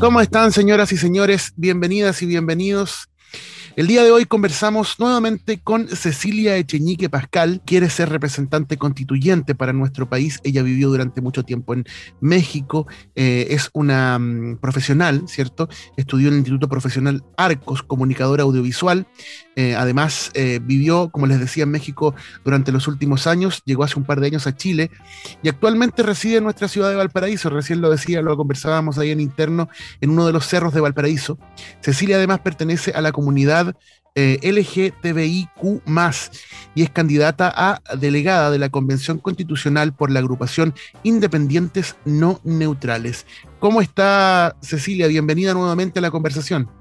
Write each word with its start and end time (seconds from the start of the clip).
¿Cómo 0.00 0.22
están, 0.22 0.50
señoras 0.50 0.92
y 0.92 0.96
señores? 0.96 1.52
Bienvenidas 1.56 2.22
y 2.22 2.26
bienvenidos 2.26 3.10
el 3.76 3.86
día 3.86 4.02
de 4.02 4.10
hoy 4.10 4.24
conversamos 4.24 4.98
nuevamente 4.98 5.60
con 5.60 5.86
Cecilia 5.88 6.56
Echeñique 6.56 7.08
Pascal, 7.08 7.62
quiere 7.64 7.88
ser 7.88 8.08
representante 8.08 8.76
constituyente 8.76 9.54
para 9.54 9.72
nuestro 9.72 10.08
país. 10.08 10.40
Ella 10.42 10.62
vivió 10.62 10.88
durante 10.88 11.20
mucho 11.20 11.44
tiempo 11.44 11.72
en 11.72 11.84
México, 12.20 12.88
eh, 13.14 13.46
es 13.50 13.70
una 13.72 14.18
mm, 14.18 14.58
profesional, 14.58 15.22
¿cierto? 15.28 15.68
Estudió 15.96 16.28
en 16.28 16.34
el 16.34 16.38
Instituto 16.40 16.68
Profesional 16.68 17.22
Arcos, 17.36 17.82
comunicadora 17.84 18.42
audiovisual. 18.42 19.06
Eh, 19.56 19.74
además, 19.74 20.30
eh, 20.34 20.60
vivió, 20.62 21.10
como 21.10 21.26
les 21.26 21.40
decía, 21.40 21.64
en 21.64 21.70
México 21.70 22.14
durante 22.44 22.72
los 22.72 22.86
últimos 22.88 23.26
años, 23.26 23.62
llegó 23.64 23.84
hace 23.84 23.98
un 23.98 24.04
par 24.04 24.20
de 24.20 24.28
años 24.28 24.46
a 24.46 24.56
Chile 24.56 24.90
y 25.42 25.48
actualmente 25.48 26.02
reside 26.02 26.36
en 26.36 26.44
nuestra 26.44 26.68
ciudad 26.68 26.88
de 26.88 26.96
Valparaíso. 26.96 27.50
Recién 27.50 27.80
lo 27.80 27.90
decía, 27.90 28.22
lo 28.22 28.36
conversábamos 28.36 28.98
ahí 28.98 29.10
en 29.10 29.20
interno, 29.20 29.68
en 30.00 30.10
uno 30.10 30.26
de 30.26 30.32
los 30.32 30.46
cerros 30.46 30.72
de 30.72 30.80
Valparaíso. 30.80 31.38
Cecilia 31.80 32.16
además 32.16 32.40
pertenece 32.40 32.92
a 32.92 33.00
la 33.00 33.12
comunidad 33.12 33.74
eh, 34.16 34.38
LGTBIQ 34.42 35.82
y 36.74 36.82
es 36.82 36.90
candidata 36.90 37.52
a 37.54 37.80
delegada 37.96 38.50
de 38.50 38.58
la 38.58 38.68
Convención 38.68 39.18
Constitucional 39.18 39.92
por 39.94 40.10
la 40.10 40.18
agrupación 40.18 40.74
Independientes 41.04 41.96
No 42.04 42.40
Neutrales. 42.44 43.26
¿Cómo 43.60 43.80
está 43.80 44.56
Cecilia? 44.62 45.06
Bienvenida 45.06 45.54
nuevamente 45.54 46.00
a 46.00 46.02
la 46.02 46.10
conversación. 46.10 46.79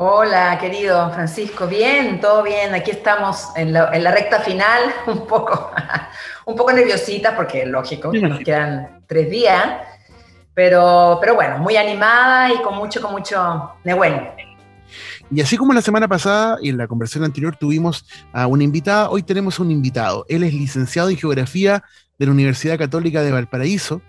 Hola, 0.00 0.56
querido 0.60 1.10
Francisco. 1.12 1.66
Bien, 1.66 2.20
todo 2.20 2.44
bien. 2.44 2.72
Aquí 2.72 2.92
estamos 2.92 3.48
en 3.56 3.72
la, 3.72 3.90
recta 4.12 4.38
final, 4.38 4.94
un 5.08 5.26
poco, 5.26 5.72
un 6.44 6.54
poco 6.54 6.72
nerviosita 6.72 7.34
porque 7.34 7.66
lógico, 7.66 8.12
nos 8.12 8.38
quedan 8.38 9.02
tres 9.08 9.28
días, 9.28 9.66
pero, 10.54 11.18
pero 11.20 11.34
bueno, 11.34 11.58
muy 11.58 11.76
animada 11.76 12.54
y 12.54 12.62
con 12.62 12.76
mucho, 12.76 13.02
con 13.02 13.10
mucho 13.10 13.72
de 13.82 13.92
bueno. 13.92 14.22
Y 15.32 15.40
así 15.40 15.56
como 15.56 15.72
la 15.72 15.82
semana 15.82 16.06
pasada 16.06 16.58
y 16.62 16.68
en 16.68 16.78
la 16.78 16.86
conversación 16.86 17.24
anterior 17.24 17.56
tuvimos 17.56 18.06
a 18.32 18.46
una 18.46 18.62
invitada, 18.62 19.10
hoy 19.10 19.24
tenemos 19.24 19.58
a 19.58 19.64
un 19.64 19.72
invitado. 19.72 20.24
Él 20.28 20.44
es 20.44 20.54
licenciado 20.54 21.10
en 21.10 21.16
Geografía 21.16 21.82
de 22.20 22.26
la 22.26 22.30
Universidad 22.30 22.78
Católica 22.78 23.24
de 23.24 23.32
Valparaíso, 23.32 24.00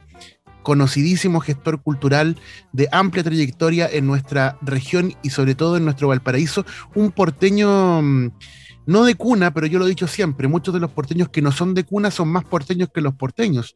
conocidísimo 0.63 1.39
gestor 1.39 1.81
cultural 1.81 2.37
de 2.73 2.87
amplia 2.91 3.23
trayectoria 3.23 3.89
en 3.91 4.07
nuestra 4.07 4.57
región 4.61 5.13
y 5.23 5.29
sobre 5.29 5.55
todo 5.55 5.77
en 5.77 5.85
nuestro 5.85 6.07
Valparaíso, 6.07 6.65
un 6.95 7.11
porteño 7.11 8.01
mm, 8.01 8.31
no 8.89 9.03
de 9.03 9.13
cuna, 9.13 9.53
pero 9.53 9.67
yo 9.67 9.77
lo 9.77 9.85
he 9.85 9.89
dicho 9.89 10.07
siempre, 10.07 10.47
muchos 10.47 10.73
de 10.73 10.79
los 10.79 10.91
porteños 10.91 11.29
que 11.29 11.43
no 11.43 11.51
son 11.51 11.75
de 11.75 11.83
cuna 11.83 12.09
son 12.09 12.27
más 12.29 12.43
porteños 12.43 12.89
que 12.91 13.01
los 13.01 13.13
porteños. 13.13 13.75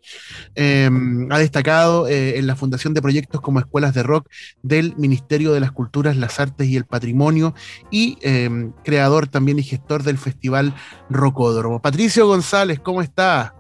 Em, 0.56 1.32
ha 1.32 1.38
destacado 1.38 2.08
eh, 2.08 2.40
en 2.40 2.48
la 2.48 2.56
fundación 2.56 2.96
de 2.96 3.02
proyectos 3.02 3.40
como 3.40 3.60
escuelas 3.60 3.94
de 3.94 4.02
rock 4.02 4.28
del 4.64 4.96
Ministerio 4.98 5.54
de 5.54 5.60
las 5.60 5.72
Culturas, 5.72 6.18
las 6.18 6.40
Artes 6.40 6.68
y 6.68 6.78
el 6.78 6.86
Patrimonio 6.86 7.54
y 7.92 8.18
em, 8.22 8.74
creador 8.84 9.28
también 9.28 9.60
y 9.60 9.64
gestor 9.64 10.02
del 10.02 10.18
Festival 10.18 10.74
Rocódromo. 11.12 11.80
Patricio 11.80 12.26
González, 12.26 12.80
¿cómo 12.80 13.04
está? 13.04 13.56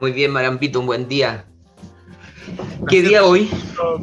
Muy 0.00 0.10
bien, 0.10 0.32
Marambito, 0.32 0.80
un 0.80 0.86
buen 0.86 1.06
día. 1.06 1.46
¿Qué 2.88 3.02
día 3.02 3.24
hoy? 3.24 3.50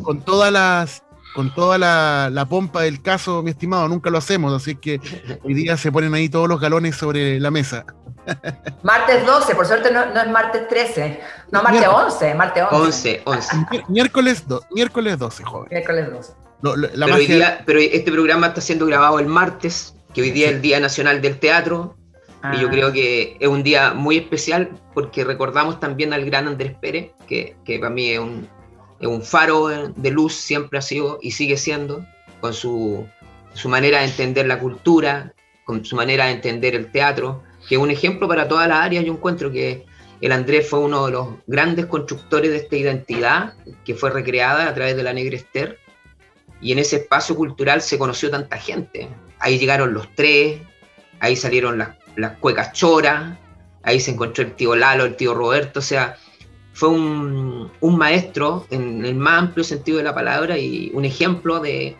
Con 0.03 0.21
todas 0.21 0.51
las 0.51 1.03
con 1.33 1.53
toda 1.53 1.77
la, 1.77 2.45
pompa 2.47 2.81
del 2.81 3.01
caso, 3.01 3.41
mi 3.43 3.49
estimado, 3.49 3.87
nunca 3.87 4.09
lo 4.09 4.19
hacemos, 4.19 4.53
así 4.53 4.75
que 4.75 5.01
hoy 5.43 5.53
día 5.53 5.75
se 5.77 5.91
ponen 5.91 6.13
ahí 6.13 6.29
todos 6.29 6.47
los 6.47 6.59
galones 6.59 6.95
sobre 6.95 7.39
la 7.39 7.51
mesa. 7.51 7.85
Martes 8.83 9.25
12, 9.25 9.55
por 9.55 9.65
suerte 9.65 9.91
no, 9.91 10.03
es 10.03 10.29
martes 10.29 10.67
13, 10.69 11.19
no, 11.51 11.61
martes 11.61 11.87
11, 11.87 12.35
martes 12.35 12.63
11. 12.71 13.21
11, 13.25 13.57
11. 13.57 13.83
Miércoles, 13.89 14.43
miércoles 14.71 15.19
12, 15.19 15.43
joven. 15.43 15.67
Miércoles 15.69 16.09
12. 16.61 17.63
pero, 17.65 17.79
este 17.79 18.11
programa 18.11 18.47
está 18.47 18.61
siendo 18.61 18.85
grabado 18.85 19.19
el 19.19 19.27
martes, 19.27 19.95
que 20.13 20.21
hoy 20.21 20.31
día 20.31 20.47
es 20.47 20.53
el 20.53 20.61
Día 20.61 20.79
Nacional 20.79 21.21
del 21.21 21.37
Teatro, 21.37 21.97
y 22.51 22.59
yo 22.59 22.67
ah. 22.67 22.71
creo 22.71 22.91
que 22.91 23.37
es 23.39 23.47
un 23.47 23.63
día 23.63 23.93
muy 23.93 24.17
especial 24.17 24.69
porque 24.93 25.23
recordamos 25.23 25.79
también 25.79 26.11
al 26.11 26.25
gran 26.25 26.47
Andrés 26.47 26.73
Pérez, 26.79 27.11
que, 27.27 27.55
que 27.63 27.79
para 27.79 27.89
mí 27.89 28.09
es 28.09 28.19
un, 28.19 28.47
un 29.07 29.21
faro 29.21 29.67
de 29.67 30.11
luz, 30.11 30.33
siempre 30.33 30.79
ha 30.79 30.81
sido 30.81 31.19
y 31.21 31.31
sigue 31.31 31.57
siendo, 31.57 32.05
con 32.39 32.53
su, 32.53 33.07
manera 33.65 33.99
de 33.99 34.05
entender 34.05 34.47
la 34.47 34.59
cultura, 34.59 35.33
con 35.65 35.85
su 35.85 35.95
manera 35.95 36.25
de 36.25 36.33
entender 36.33 36.75
el 36.75 36.91
teatro, 36.91 37.43
que 37.67 37.75
es 37.75 37.81
un 37.81 37.91
ejemplo 37.91 38.27
para 38.27 38.47
todas 38.47 38.67
las 38.67 38.79
áreas. 38.79 39.05
Yo 39.05 39.13
encuentro 39.13 39.51
que 39.51 39.85
el 40.21 40.31
Andrés 40.31 40.69
fue 40.69 40.79
uno 40.79 41.05
de 41.05 41.11
los 41.13 41.27
grandes 41.47 41.85
constructores 41.85 42.51
de 42.51 42.57
esta 42.57 42.75
identidad 42.75 43.53
que 43.85 43.95
fue 43.95 44.09
recreada 44.09 44.67
a 44.67 44.73
través 44.73 44.95
de 44.95 45.03
la 45.03 45.13
Negra 45.13 45.35
Esther. 45.35 45.79
Y 46.61 46.71
en 46.71 46.79
ese 46.79 46.97
espacio 46.97 47.35
cultural 47.35 47.81
se 47.81 47.97
conoció 47.97 48.29
tanta 48.29 48.57
gente. 48.57 49.09
Ahí 49.39 49.59
llegaron 49.59 49.93
los 49.93 50.07
tres, 50.15 50.61
ahí 51.19 51.35
salieron 51.35 51.77
las, 51.77 51.89
las 52.15 52.37
cuecas 52.37 52.73
choras, 52.73 53.37
ahí 53.83 53.99
se 53.99 54.11
encontró 54.11 54.43
el 54.43 54.53
tío 54.53 54.75
Lalo, 54.75 55.05
el 55.05 55.15
tío 55.15 55.33
Roberto, 55.33 55.79
o 55.79 55.83
sea, 55.83 56.17
fue 56.73 56.89
un, 56.89 57.71
maestro 57.81 58.65
en 58.71 59.05
el 59.05 59.15
más 59.15 59.43
amplio 59.43 59.63
sentido 59.63 59.99
de 59.99 60.03
la 60.03 60.15
palabra 60.15 60.57
y 60.57 60.91
un 60.93 61.05
ejemplo 61.05 61.59
de, 61.59 61.95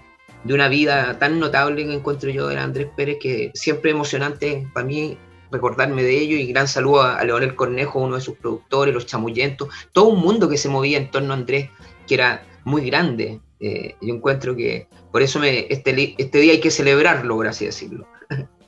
una 0.46 0.68
vida 0.68 1.18
tan 1.20 1.40
notable 1.40 1.86
que 1.86 1.94
encuentro 1.94 2.30
yo 2.30 2.48
de 2.48 2.58
Andrés 2.58 2.88
Pérez, 2.98 3.18
que 3.22 3.52
siempre 3.54 3.92
emocionante 3.92 4.68
para 4.74 4.86
mí 4.86 5.18
recordarme 5.52 6.04
de 6.04 6.20
ello 6.20 6.36
y 6.36 6.48
gran 6.48 6.68
saludo 6.68 7.04
a, 7.04 7.24
Leonel 7.24 7.56
Cornejo, 7.56 8.00
uno 8.00 8.16
de 8.16 8.22
sus 8.22 8.38
productores, 8.38 8.94
los 8.94 9.06
chamullentos, 9.06 9.70
todo 9.94 10.06
un 10.06 10.20
mundo 10.20 10.50
que 10.50 10.58
se 10.58 10.68
movía 10.68 10.98
en 10.98 11.12
torno 11.12 11.34
a 11.34 11.38
Andrés, 11.38 11.70
que 12.08 12.16
era 12.16 12.44
muy 12.66 12.86
grande. 12.86 13.40
Eh, 13.60 13.96
yo 14.02 14.14
encuentro 14.14 14.56
que 14.56 14.88
por 15.12 15.22
eso 15.22 15.40
me, 15.40 15.68
este, 15.70 16.16
este 16.18 16.40
día 16.40 16.54
hay 16.54 16.60
que 16.60 16.72
celebrarlo, 16.72 17.36
por 17.36 17.48
así 17.48 17.66
decirlo. 17.66 18.08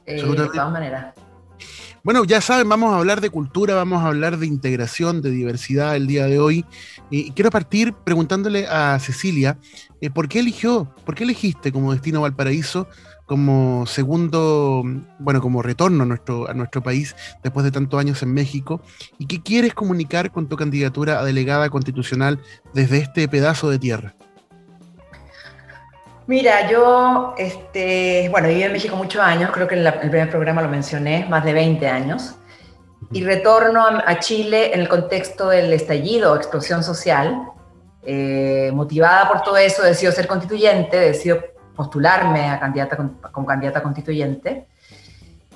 Eh, 0.06 0.22
de 0.22 0.36
todas 0.36 0.72
maneras. 0.72 1.16
Bueno, 2.04 2.24
ya 2.24 2.40
saben, 2.40 2.70
vamos 2.70 2.94
a 2.94 2.98
hablar 2.98 3.20
de 3.20 3.30
cultura, 3.30 3.74
vamos 3.74 4.04
a 4.04 4.08
hablar 4.08 4.38
de 4.38 4.46
integración, 4.46 5.22
de 5.22 5.32
diversidad 5.32 5.96
el 5.96 6.06
día 6.06 6.28
de 6.28 6.40
hoy. 6.40 6.66
Y 7.10 7.32
quiero 7.32 7.50
partir 7.50 7.94
preguntándole 7.94 8.68
a 8.68 9.00
Cecilia, 9.00 9.58
eh, 10.02 10.10
¿por 10.10 10.28
qué 10.28 10.40
eligió, 10.40 10.94
por 11.06 11.16
qué 11.16 11.24
elegiste 11.24 11.72
como 11.72 11.92
destino 11.94 12.22
Valparaíso 12.22 12.88
como 13.26 13.88
segundo, 13.88 14.84
bueno, 15.18 15.42
como 15.42 15.64
retorno 15.64 16.04
a 16.04 16.06
nuestro, 16.06 16.48
a 16.48 16.54
nuestro 16.54 16.84
país 16.84 17.16
después 17.44 17.64
de 17.64 17.72
tantos 17.72 18.00
años 18.00 18.22
en 18.22 18.34
México? 18.34 18.82
¿Y 19.18 19.26
qué 19.26 19.42
quieres 19.42 19.74
comunicar 19.74 20.32
con 20.32 20.48
tu 20.48 20.58
candidatura 20.58 21.20
a 21.20 21.26
delegada 21.26 21.70
constitucional 21.70 22.40
desde 22.74 23.00
este 23.00 23.28
pedazo 23.28 23.70
de 23.70 23.80
tierra? 23.80 24.16
Mira, 26.28 26.68
yo, 26.72 27.36
este, 27.38 28.30
bueno, 28.32 28.48
viví 28.48 28.64
en 28.64 28.72
México 28.72 28.96
muchos 28.96 29.22
años, 29.22 29.52
creo 29.52 29.68
que 29.68 29.76
en 29.76 29.86
el 29.86 29.94
primer 30.10 30.30
programa 30.32 30.64
lo 30.64 30.70
mencioné, 30.70 31.28
más 31.30 31.46
de 31.46 31.54
20 31.54 31.88
años, 31.88 32.36
y 33.12 33.24
retorno 33.24 33.86
a, 33.86 34.20
Chile 34.20 34.74
en 34.74 34.82
el 34.82 34.90
contexto 34.90 35.50
del 35.50 35.72
estallido, 35.72 36.36
explosión 36.36 36.84
social, 36.84 37.44
eh, 38.02 38.72
motivada 38.74 39.28
por 39.28 39.44
todo 39.44 39.58
eso, 39.58 39.84
decido 39.84 40.12
ser 40.12 40.26
constituyente, 40.26 40.98
decido 40.98 41.44
postularme 41.76 42.50
a 42.50 42.60
candidata, 42.60 42.98
como 43.32 43.46
candidata 43.46 43.84
constituyente. 43.84 44.66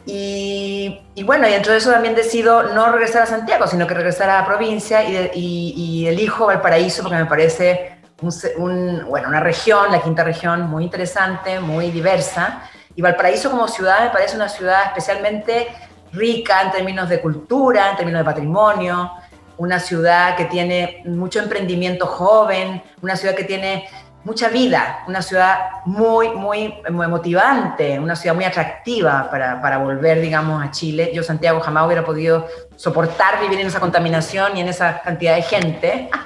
Y, 0.05 1.01
bueno, 1.25 1.47
y 1.47 1.51
dentro 1.51 1.71
de 1.71 1.79
eso 1.79 1.91
también 1.91 2.15
decido 2.15 2.73
no 2.73 2.91
regresar 2.91 3.23
a 3.23 3.25
Santiago, 3.25 3.67
sino 3.67 3.85
que 3.87 3.93
regresar 3.93 4.29
a 4.29 4.41
la 4.41 4.45
provincia 4.45 5.03
y, 5.03 5.31
y, 5.33 5.73
y 5.75 6.07
elijo 6.07 6.47
Valparaíso 6.47 7.03
porque 7.03 7.17
me 7.17 7.25
parece 7.25 7.98
bueno, 8.21 9.29
una 9.29 9.39
región, 9.39 9.91
la 9.91 10.01
quinta 10.01 10.23
región, 10.23 10.69
muy 10.69 10.83
interesante, 10.83 11.59
muy 11.59 11.91
diversa. 11.91 12.63
Y 12.95 13.01
Valparaíso 13.01 13.49
como 13.49 13.67
ciudad 13.67 14.03
me 14.03 14.09
parece 14.09 14.35
una 14.35 14.49
ciudad 14.49 14.87
especialmente 14.87 15.67
rica 16.11 16.61
en 16.63 16.71
términos 16.71 17.07
de 17.07 17.21
cultura, 17.21 17.91
en 17.91 17.97
términos 17.97 18.19
de 18.21 18.25
patrimonio, 18.25 19.11
una 19.57 19.79
ciudad 19.79 20.35
que 20.35 20.45
tiene 20.45 21.03
mucho 21.05 21.39
emprendimiento 21.39 22.07
joven, 22.07 22.81
una 23.01 23.15
ciudad 23.15 23.35
que 23.35 23.43
tiene 23.43 23.87
mucha 24.23 24.49
vida, 24.49 25.03
una 25.07 25.21
ciudad 25.21 25.69
muy, 25.85 26.29
muy, 26.29 26.73
muy 26.89 27.07
motivante, 27.07 27.99
una 27.99 28.15
ciudad 28.15 28.35
muy 28.35 28.45
atractiva 28.45 29.29
para, 29.29 29.61
para, 29.61 29.77
volver, 29.77 30.19
digamos, 30.21 30.63
a 30.63 30.71
Chile. 30.71 31.11
Yo, 31.13 31.23
Santiago, 31.23 31.59
jamás 31.61 31.85
hubiera 31.85 32.03
podido 32.03 32.47
soportar 32.75 33.39
vivir 33.41 33.59
en 33.59 33.67
esa 33.67 33.79
contaminación 33.79 34.57
y 34.57 34.61
en 34.61 34.67
esa 34.67 35.01
cantidad 35.01 35.35
de 35.35 35.41
gente. 35.41 36.09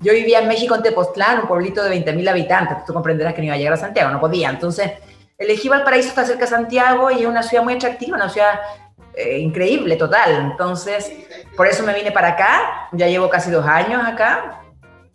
Yo 0.00 0.14
vivía 0.14 0.40
en 0.40 0.48
México, 0.48 0.74
en 0.74 0.82
Tepoztlán, 0.82 1.40
un 1.40 1.48
pueblito 1.48 1.82
de 1.84 1.90
20.000 2.04 2.28
habitantes. 2.28 2.84
Tú 2.86 2.94
comprenderás 2.94 3.34
que 3.34 3.40
no 3.40 3.46
iba 3.46 3.54
a 3.54 3.58
llegar 3.58 3.74
a 3.74 3.76
Santiago, 3.76 4.10
no 4.10 4.18
podía. 4.18 4.48
Entonces, 4.48 4.92
elegí 5.36 5.68
Valparaíso, 5.68 6.08
está 6.08 6.24
cerca 6.24 6.42
de 6.42 6.50
Santiago 6.50 7.10
y 7.10 7.20
es 7.20 7.26
una 7.26 7.42
ciudad 7.42 7.62
muy 7.62 7.74
atractiva, 7.74 8.16
una 8.16 8.30
ciudad 8.30 8.60
eh, 9.14 9.38
increíble, 9.38 9.96
total. 9.96 10.50
Entonces, 10.52 11.12
por 11.54 11.66
eso 11.66 11.82
me 11.82 11.92
vine 11.92 12.12
para 12.12 12.28
acá. 12.28 12.88
Ya 12.92 13.08
llevo 13.08 13.28
casi 13.28 13.50
dos 13.50 13.66
años 13.66 14.02
acá. 14.02 14.62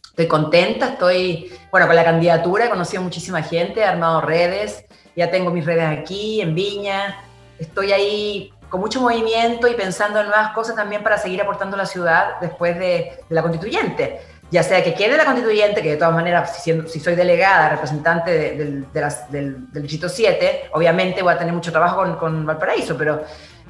Estoy 0.10 0.28
contenta, 0.28 0.90
estoy, 0.90 1.52
bueno, 1.72 1.88
con 1.88 1.96
la 1.96 2.04
candidatura, 2.06 2.66
he 2.66 2.70
conocido 2.70 3.02
muchísima 3.02 3.42
gente, 3.42 3.82
he 3.82 3.84
armado 3.84 4.22
redes, 4.22 4.86
ya 5.14 5.30
tengo 5.30 5.52
mis 5.52 5.66
redes 5.66 6.00
aquí, 6.00 6.40
en 6.40 6.56
Viña. 6.56 7.18
Estoy 7.60 7.92
ahí 7.92 8.54
con 8.70 8.80
mucho 8.80 9.02
movimiento 9.02 9.68
y 9.68 9.74
pensando 9.74 10.22
en 10.22 10.28
nuevas 10.28 10.54
cosas 10.54 10.76
también 10.76 11.04
para 11.04 11.18
seguir 11.18 11.42
aportando 11.42 11.76
a 11.76 11.80
la 11.80 11.86
ciudad 11.86 12.40
después 12.40 12.80
de, 12.80 13.18
de 13.28 13.36
la 13.36 13.42
constituyente. 13.42 14.22
Ya 14.52 14.64
sea 14.64 14.84
que 14.84 14.94
quede 14.94 15.18
la 15.18 15.26
constituyente, 15.26 15.82
que 15.82 15.92
de 15.92 15.98
todas 15.98 16.14
maneras, 16.14 16.64
si, 16.64 17.00
soy 17.00 17.16
delegada, 17.16 17.70
representante 17.70 18.32
del, 18.56 18.86
del, 19.30 19.68
Distrito 19.74 20.08
7, 20.08 20.70
obviamente 20.74 21.24
voy 21.24 21.34
a 21.34 21.38
tener 21.38 21.54
mucho 21.54 21.72
trabajo 21.72 22.18
con, 22.18 22.46
Valparaíso, 22.46 22.96
pero, 22.96 23.24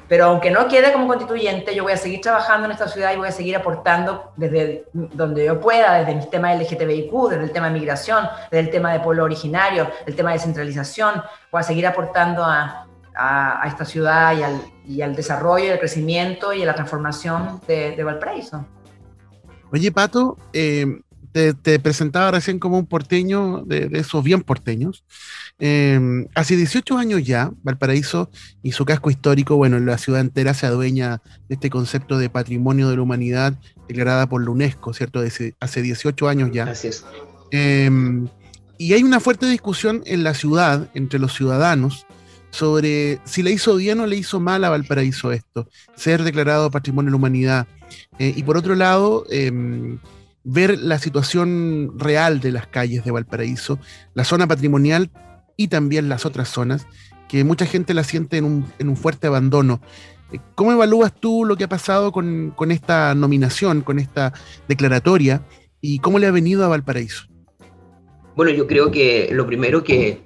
pero 0.06 0.26
aunque 0.26 0.50
no 0.50 0.68
quede 0.68 0.92
como 0.92 1.06
constituyente, 1.06 1.74
yo 1.74 1.82
voy 1.82 1.92
a 1.92 1.96
seguir 1.96 2.20
trabajando 2.20 2.66
en 2.66 2.72
esta 2.72 2.88
ciudad 2.88 3.14
y 3.14 3.16
voy 3.16 3.28
a 3.28 3.32
seguir 3.32 3.56
aportando 3.56 4.32
desde 4.36 4.84
donde 4.92 5.46
yo 5.46 5.60
pueda, 5.60 5.94
desde 5.98 6.14
mi 6.14 6.26
tema 6.28 6.54
LGTBIQ, 6.54 7.30
desde 7.30 7.44
el 7.44 7.52
tema 7.52 7.68
de 7.68 7.72
migración, 7.72 8.28
desde 8.50 8.66
el 8.66 8.70
tema 8.70 8.92
de 8.92 9.00
pueblo 9.00 9.24
originario, 9.24 9.90
el 10.04 10.14
tema 10.14 10.30
de 10.30 10.36
descentralización, 10.36 11.22
voy 11.50 11.60
a 11.60 11.64
seguir 11.64 11.86
aportando 11.86 12.44
a, 12.44 12.86
a, 13.14 13.64
esta 13.66 13.86
ciudad 13.86 14.36
y 14.36 14.42
al, 14.42 14.60
y 14.86 15.00
al, 15.00 15.16
desarrollo, 15.16 15.64
y 15.64 15.70
al 15.70 15.78
crecimiento 15.78 16.52
y 16.52 16.62
a 16.62 16.66
la 16.66 16.74
transformación 16.74 17.62
de 17.66 18.04
Valparaíso. 18.04 18.66
Oye, 19.72 19.92
Pato, 19.92 20.36
eh, 20.52 21.00
te, 21.32 21.78
presentaba 21.78 22.30
recién 22.30 22.58
como 22.58 22.78
un 22.78 22.86
porteño 22.86 23.62
de, 23.66 23.90
esos 23.92 24.24
bien 24.24 24.42
porteños. 24.42 25.04
Eh, 25.58 26.26
hace 26.34 26.56
18 26.56 26.96
años 26.96 27.24
ya, 27.24 27.50
Valparaíso 27.62 28.30
y 28.62 28.72
su 28.72 28.84
casco 28.84 29.10
histórico, 29.10 29.56
bueno, 29.56 29.78
la 29.78 29.98
ciudad 29.98 30.20
entera 30.20 30.54
se 30.54 30.66
adueña 30.66 31.20
de 31.48 31.56
este 31.56 31.68
concepto 31.68 32.18
de 32.18 32.30
patrimonio 32.30 32.88
de 32.88 32.96
la 32.96 33.02
humanidad 33.02 33.54
declarada 33.88 34.28
por 34.28 34.42
la 34.42 34.50
UNESCO, 34.50 34.94
¿cierto? 34.94 35.20
hace 35.60 35.82
18 35.82 36.28
años 36.28 36.50
ya. 36.52 36.64
Así 36.64 36.88
es. 36.88 37.04
Eh, 37.50 37.90
y 38.78 38.92
hay 38.92 39.02
una 39.02 39.20
fuerte 39.20 39.46
discusión 39.46 40.02
en 40.06 40.24
la 40.24 40.34
ciudad, 40.34 40.90
entre 40.94 41.18
los 41.18 41.34
ciudadanos, 41.34 42.06
sobre 42.50 43.20
si 43.24 43.42
le 43.42 43.50
hizo 43.52 43.76
bien 43.76 44.00
o 44.00 44.06
le 44.06 44.16
hizo 44.16 44.40
mal 44.40 44.64
a 44.64 44.70
Valparaíso 44.70 45.32
esto, 45.32 45.68
ser 45.94 46.22
declarado 46.22 46.70
Patrimonio 46.70 47.08
de 47.08 47.12
la 47.12 47.16
Humanidad. 47.16 47.66
Eh, 48.18 48.32
y 48.36 48.42
por 48.42 48.56
otro 48.56 48.74
lado, 48.74 49.24
em, 49.30 49.98
ver 50.44 50.78
la 50.78 50.98
situación 50.98 51.92
real 51.98 52.40
de 52.40 52.52
las 52.52 52.66
calles 52.66 53.04
de 53.04 53.10
Valparaíso, 53.10 53.78
la 54.14 54.24
zona 54.24 54.46
patrimonial 54.46 55.10
y 55.56 55.68
también 55.68 56.08
las 56.08 56.24
otras 56.24 56.48
zonas, 56.48 56.86
que 57.28 57.42
mucha 57.44 57.66
gente 57.66 57.94
la 57.94 58.04
siente 58.04 58.36
en 58.36 58.44
un, 58.78 58.96
fuerte 58.96 59.26
abandono. 59.26 59.80
Eh, 60.32 60.38
¿Cómo 60.54 60.72
evalúas 60.72 61.12
tú 61.14 61.44
lo 61.44 61.56
que 61.56 61.64
ha 61.64 61.68
pasado 61.68 62.12
con, 62.12 62.52
con, 62.54 62.70
esta 62.70 63.14
nominación, 63.14 63.80
con 63.80 63.98
esta 63.98 64.32
declaratoria, 64.68 65.42
y 65.80 65.98
cómo 65.98 66.18
le 66.18 66.26
ha 66.26 66.30
venido 66.30 66.64
a 66.64 66.68
Valparaíso? 66.68 67.26
Bueno, 68.36 68.52
yo 68.52 68.66
creo 68.66 68.90
que 68.90 69.30
lo 69.32 69.46
primero 69.46 69.82
que, 69.82 70.20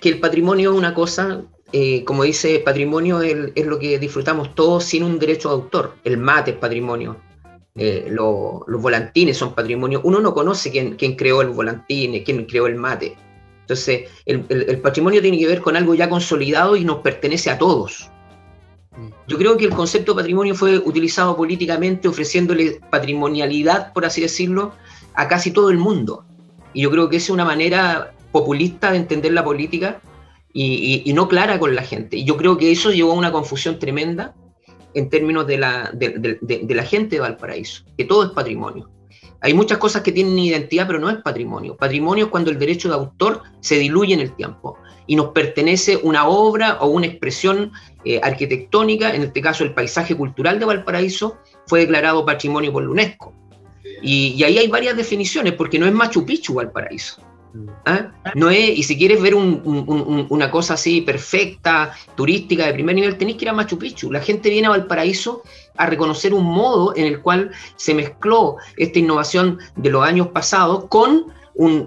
que 0.00 0.08
el 0.08 0.18
patrimonio 0.18 0.72
es 0.72 0.78
una 0.78 0.94
cosa 0.94 1.42
eh, 1.76 2.04
como 2.04 2.22
dice, 2.22 2.60
patrimonio 2.60 3.20
es, 3.20 3.66
lo 3.66 3.80
que 3.80 3.98
disfrutamos 3.98 4.54
todos 4.54 4.84
sin 4.84 5.02
un 5.02 5.18
derecho 5.18 5.48
de 5.48 5.54
autor. 5.56 5.96
El 6.04 6.18
mate 6.18 6.52
es 6.52 6.56
patrimonio. 6.56 7.16
Eh, 7.74 8.06
los 8.10 8.80
volantines 8.80 9.36
son 9.36 9.56
patrimonio. 9.56 10.00
Uno 10.04 10.20
no 10.20 10.32
conoce 10.32 10.70
quién, 10.70 11.16
creó 11.16 11.42
el 11.42 11.48
volantín, 11.48 12.22
quién 12.22 12.44
creó 12.44 12.68
el 12.68 12.76
mate. 12.76 13.16
Entonces, 13.62 14.08
el, 14.24 14.78
patrimonio 14.82 15.20
tiene 15.20 15.36
que 15.36 15.48
ver 15.48 15.60
con 15.60 15.76
algo 15.76 15.96
ya 15.96 16.08
consolidado 16.08 16.76
y 16.76 16.84
nos 16.84 16.98
pertenece 16.98 17.50
a 17.50 17.58
todos. 17.58 18.08
Mm. 18.96 19.08
Yo 19.26 19.36
creo 19.36 19.56
que 19.56 19.64
el 19.64 19.74
concepto 19.74 20.12
de 20.12 20.20
patrimonio 20.22 20.54
fue 20.54 20.78
utilizado 20.78 21.36
políticamente 21.36 22.06
ofreciéndole 22.06 22.78
patrimonialidad, 22.88 23.92
por 23.92 24.04
así 24.04 24.20
decirlo, 24.20 24.74
a 25.14 25.26
casi 25.26 25.50
todo 25.50 25.70
el 25.70 25.78
mundo. 25.78 26.24
Y 26.72 26.82
yo 26.82 26.90
creo 26.92 27.08
que 27.08 27.16
es 27.16 27.28
una 27.30 27.44
manera 27.44 28.14
populista 28.30 28.92
de 28.92 28.98
entender 28.98 29.32
la 29.32 29.42
política 29.42 30.00
y, 30.54 31.12
no 31.12 31.28
clara 31.28 31.58
con 31.58 31.74
la 31.74 31.82
gente. 31.82 32.16
Y 32.16 32.24
yo 32.24 32.36
creo 32.36 32.56
que 32.56 32.70
eso 32.70 32.92
llevó 32.92 33.12
a 33.12 33.16
una 33.16 33.32
confusión 33.32 33.78
tremenda 33.78 34.34
en 34.94 35.10
términos 35.10 35.46
de 35.46 35.58
la, 35.58 35.90
de, 35.92 36.66
la 36.68 36.84
gente 36.84 37.16
de 37.16 37.20
Valparaíso, 37.20 37.84
que 37.98 38.04
todo 38.04 38.24
es 38.24 38.30
patrimonio. 38.30 38.88
Hay 39.40 39.52
muchas 39.52 39.78
cosas 39.78 40.02
que 40.02 40.12
tienen 40.12 40.38
identidad, 40.38 40.86
pero 40.86 41.00
no 41.00 41.10
es 41.10 41.16
patrimonio. 41.16 41.76
Patrimonio 41.76 42.26
es 42.26 42.30
cuando 42.30 42.50
el 42.50 42.58
derecho 42.58 42.88
de 42.88 42.94
autor 42.94 43.42
se 43.60 43.78
diluye 43.78 44.14
en 44.14 44.20
el 44.20 44.34
tiempo 44.34 44.78
y 45.06 45.16
nos 45.16 45.32
pertenece 45.32 45.98
una 46.02 46.28
obra 46.28 46.78
o 46.80 46.86
una 46.86 47.06
expresión 47.06 47.72
eh, 48.04 48.20
arquitectónica, 48.22 49.14
en 49.14 49.22
este 49.22 49.42
caso 49.42 49.64
el 49.64 49.74
paisaje 49.74 50.16
cultural 50.16 50.58
de 50.58 50.64
Valparaíso, 50.64 51.36
fue 51.66 51.80
declarado 51.80 52.24
patrimonio 52.24 52.72
por 52.72 52.84
la 52.84 52.90
UNESCO. 52.90 53.34
Y, 54.00 54.28
y 54.28 54.44
ahí 54.44 54.56
hay 54.56 54.68
varias 54.68 54.96
definiciones, 54.96 55.52
porque 55.54 55.78
no 55.78 55.86
es 55.86 55.92
Machu 55.92 56.24
Picchu 56.24 56.54
Valparaíso. 56.54 57.20
¿Ah? 57.84 58.10
No 58.34 58.50
es, 58.50 58.70
y 58.78 58.82
si 58.82 58.98
quieres 58.98 59.20
ver 59.22 59.34
una 59.34 60.50
cosa 60.50 60.74
así 60.74 61.02
perfecta, 61.02 61.92
turística 62.16 62.66
de 62.66 62.74
primer 62.74 62.94
nivel, 62.94 63.16
tenéis 63.16 63.36
que 63.38 63.44
ir 63.44 63.48
a 63.50 63.52
Machu 63.52 63.78
Picchu. 63.78 64.10
La 64.10 64.20
gente 64.20 64.50
viene 64.50 64.66
a 64.66 64.70
Valparaíso 64.70 65.42
a 65.76 65.86
reconocer 65.86 66.34
un 66.34 66.44
modo 66.44 66.94
en 66.96 67.04
el 67.04 67.20
cual 67.20 67.50
se 67.76 67.94
mezcló 67.94 68.56
esta 68.76 68.98
innovación 68.98 69.58
de 69.76 69.90
los 69.90 70.04
años 70.04 70.28
pasados 70.28 70.86
con, 70.88 71.26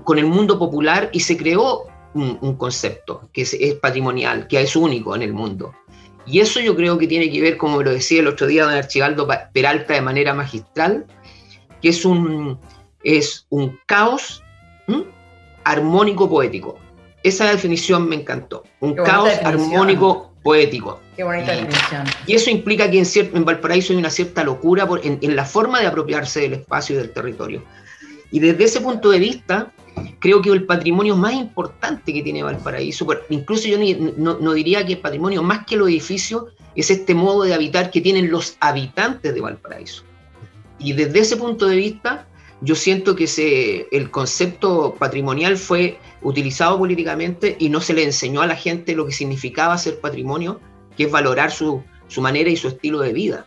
con 0.04 0.18
el 0.18 0.26
mundo 0.26 0.58
popular 0.58 1.10
y 1.12 1.20
se 1.20 1.36
creó 1.36 1.88
un, 2.14 2.56
concepto 2.56 3.30
que 3.34 3.42
es, 3.42 3.56
patrimonial, 3.82 4.48
que 4.48 4.62
es 4.62 4.76
único 4.76 5.16
en 5.16 5.22
el 5.22 5.34
mundo. 5.34 5.74
Y 6.26 6.40
eso 6.40 6.60
yo 6.60 6.76
creo 6.76 6.98
que 6.98 7.08
tiene 7.08 7.32
que 7.32 7.42
ver, 7.42 7.58
como 7.58 7.82
lo 7.82 7.92
decía 7.92 8.20
el 8.20 8.28
otro 8.28 8.48
día 8.48 8.66
don 8.66 8.74
Archibaldo 8.74 9.28
Peralta 9.54 9.94
de 9.94 10.02
manera 10.02 10.34
magistral, 10.34 11.06
que 11.82 11.90
es 11.90 12.04
un, 12.06 12.60
es 13.04 13.46
un 13.50 13.80
caos 13.86 14.44
armónico 15.68 16.30
poético. 16.30 16.78
Esa 17.24 17.52
definición 17.52 18.08
me 18.08 18.16
encantó. 18.16 18.64
Un 18.80 18.96
caos 18.96 19.30
armónico 19.44 20.32
poético. 20.42 21.02
Qué 21.18 21.24
bonita 21.24 21.54
y, 21.54 21.66
definición. 21.66 22.04
Y 22.26 22.36
eso 22.36 22.50
implica 22.50 22.90
que 22.90 23.00
en, 23.00 23.06
en 23.36 23.44
Valparaíso 23.44 23.92
hay 23.92 24.00
una 24.00 24.10
cierta 24.10 24.44
locura 24.44 24.88
en, 25.04 25.36
la 25.36 25.44
forma 25.44 25.82
de 25.82 25.88
apropiarse 25.88 26.42
del 26.42 26.54
espacio 26.54 26.96
y 26.96 27.00
del 27.00 27.12
territorio. 27.12 27.64
Y 28.32 28.40
desde 28.40 28.64
ese 28.64 28.80
punto 28.80 29.10
de 29.10 29.20
vista, 29.20 29.74
creo 30.20 30.42
que 30.42 30.50
el 30.52 30.66
patrimonio 30.66 31.18
más 31.18 31.34
importante 31.34 32.14
que 32.14 32.22
tiene 32.22 32.44
Valparaíso, 32.44 33.06
incluso 33.30 33.68
yo 33.68 33.78
no, 34.18 34.38
no, 34.40 34.54
diría 34.54 34.86
que 34.86 34.94
el 34.94 35.00
patrimonio 35.00 35.44
más 35.44 35.66
que 35.66 35.76
los 35.76 35.90
edificios, 35.90 36.46
es 36.76 36.92
este 36.92 37.14
modo 37.14 37.44
de 37.44 37.54
habitar 37.54 37.90
que 37.90 38.00
tienen 38.00 38.32
los 38.32 38.56
habitantes 38.60 39.34
de 39.34 39.42
Valparaíso. 39.42 40.04
Y 40.80 40.94
desde 40.94 41.20
ese 41.20 41.36
punto 41.36 41.66
de 41.66 41.76
vista, 41.76 42.28
yo 42.62 42.76
siento 42.76 43.16
que 43.16 43.88
el 43.92 44.10
concepto 44.10 44.96
patrimonial 44.98 45.58
fue 45.58 46.00
utilizado 46.22 46.78
políticamente 46.78 47.56
y 47.60 47.70
no 47.70 47.82
se 47.82 47.94
le 47.94 48.04
enseñó 48.04 48.42
a 48.42 48.48
la 48.48 48.56
gente 48.56 48.96
lo 48.96 49.06
que 49.06 49.12
significaba 49.12 49.78
ser 49.78 50.00
patrimonio, 50.00 50.60
que 50.96 51.04
es 51.04 51.12
valorar 51.12 51.52
su, 51.52 51.84
manera 52.18 52.50
y 52.50 52.56
su 52.56 52.68
estilo 52.68 53.00
de 53.00 53.14
vida. 53.14 53.46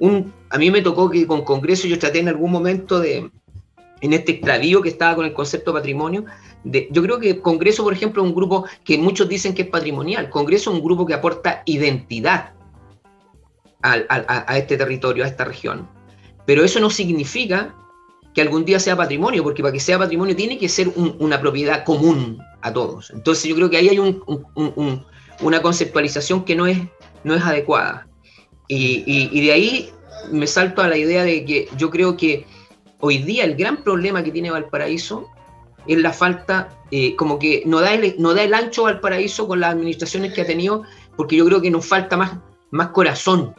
Un, 0.00 0.32
a 0.50 0.58
mí 0.58 0.70
me 0.70 0.82
tocó 0.82 1.08
que 1.10 1.26
con 1.26 1.42
Congreso 1.44 1.86
yo 1.86 1.98
traté 1.98 2.18
en 2.18 2.28
algún 2.28 2.50
momento 2.50 2.98
de, 2.98 3.30
en 4.00 4.12
este 4.12 4.32
extravío 4.32 4.82
que 4.82 4.88
estaba 4.88 5.14
con 5.14 5.24
el 5.24 5.32
concepto 5.32 5.72
patrimonio, 5.72 6.24
yo 6.64 7.02
creo 7.02 7.20
que 7.20 7.40
Congreso, 7.40 7.84
por 7.84 7.92
ejemplo, 7.92 8.22
es 8.22 8.28
un 8.28 8.34
grupo 8.34 8.66
que 8.84 8.98
muchos 8.98 9.28
dicen 9.28 9.54
que 9.54 9.62
es 9.62 9.68
patrimonial. 9.68 10.28
Congreso 10.28 10.70
es 10.70 10.76
un 10.76 10.82
grupo 10.82 11.06
que 11.06 11.14
aporta 11.14 11.62
identidad 11.66 12.52
a 13.82 14.56
este 14.56 14.76
territorio, 14.76 15.24
a 15.24 15.28
esta 15.28 15.44
región. 15.44 15.88
Pero 16.46 16.64
eso 16.64 16.80
no 16.80 16.90
significa 16.90 17.74
que 18.34 18.40
algún 18.40 18.64
día 18.64 18.78
sea 18.78 18.96
patrimonio, 18.96 19.42
porque 19.42 19.62
para 19.62 19.72
que 19.72 19.80
sea 19.80 19.98
patrimonio 19.98 20.34
tiene 20.34 20.58
que 20.58 20.68
ser 20.68 20.88
una 20.96 21.40
propiedad 21.40 21.84
común 21.84 22.38
a 22.62 22.72
todos. 22.72 23.10
Entonces 23.10 23.44
yo 23.44 23.54
creo 23.54 23.68
que 23.68 23.76
ahí 23.76 23.88
hay 23.88 23.98
una 25.40 25.62
conceptualización 25.62 26.44
que 26.44 26.56
no 26.56 26.66
es, 26.66 26.78
no 27.24 27.34
es 27.34 27.42
adecuada. 27.42 28.06
Y, 28.68 29.40
de 29.40 29.52
ahí 29.52 29.90
me 30.30 30.46
salto 30.46 30.80
a 30.82 30.88
la 30.88 30.96
idea 30.96 31.24
de 31.24 31.44
que 31.44 31.68
yo 31.76 31.90
creo 31.90 32.16
que 32.16 32.46
hoy 33.00 33.18
día 33.18 33.44
el 33.44 33.56
gran 33.56 33.82
problema 33.82 34.22
que 34.22 34.30
tiene 34.30 34.50
Valparaíso 34.50 35.28
es 35.86 35.98
la 35.98 36.12
falta, 36.12 36.68
eh, 36.90 37.16
como 37.16 37.38
que 37.38 37.64
no 37.66 37.80
da, 37.80 37.92
el, 37.92 38.14
no 38.18 38.34
da 38.34 38.44
el 38.44 38.54
ancho 38.54 38.84
Valparaíso 38.84 39.46
con 39.48 39.60
las 39.60 39.72
administraciones 39.72 40.32
que 40.32 40.42
ha 40.42 40.46
tenido, 40.46 40.84
porque 41.16 41.36
yo 41.36 41.44
creo 41.44 41.60
que 41.60 41.70
nos 41.70 41.84
falta 41.84 42.16
más, 42.16 42.38
más 42.70 42.88
corazón. 42.88 43.54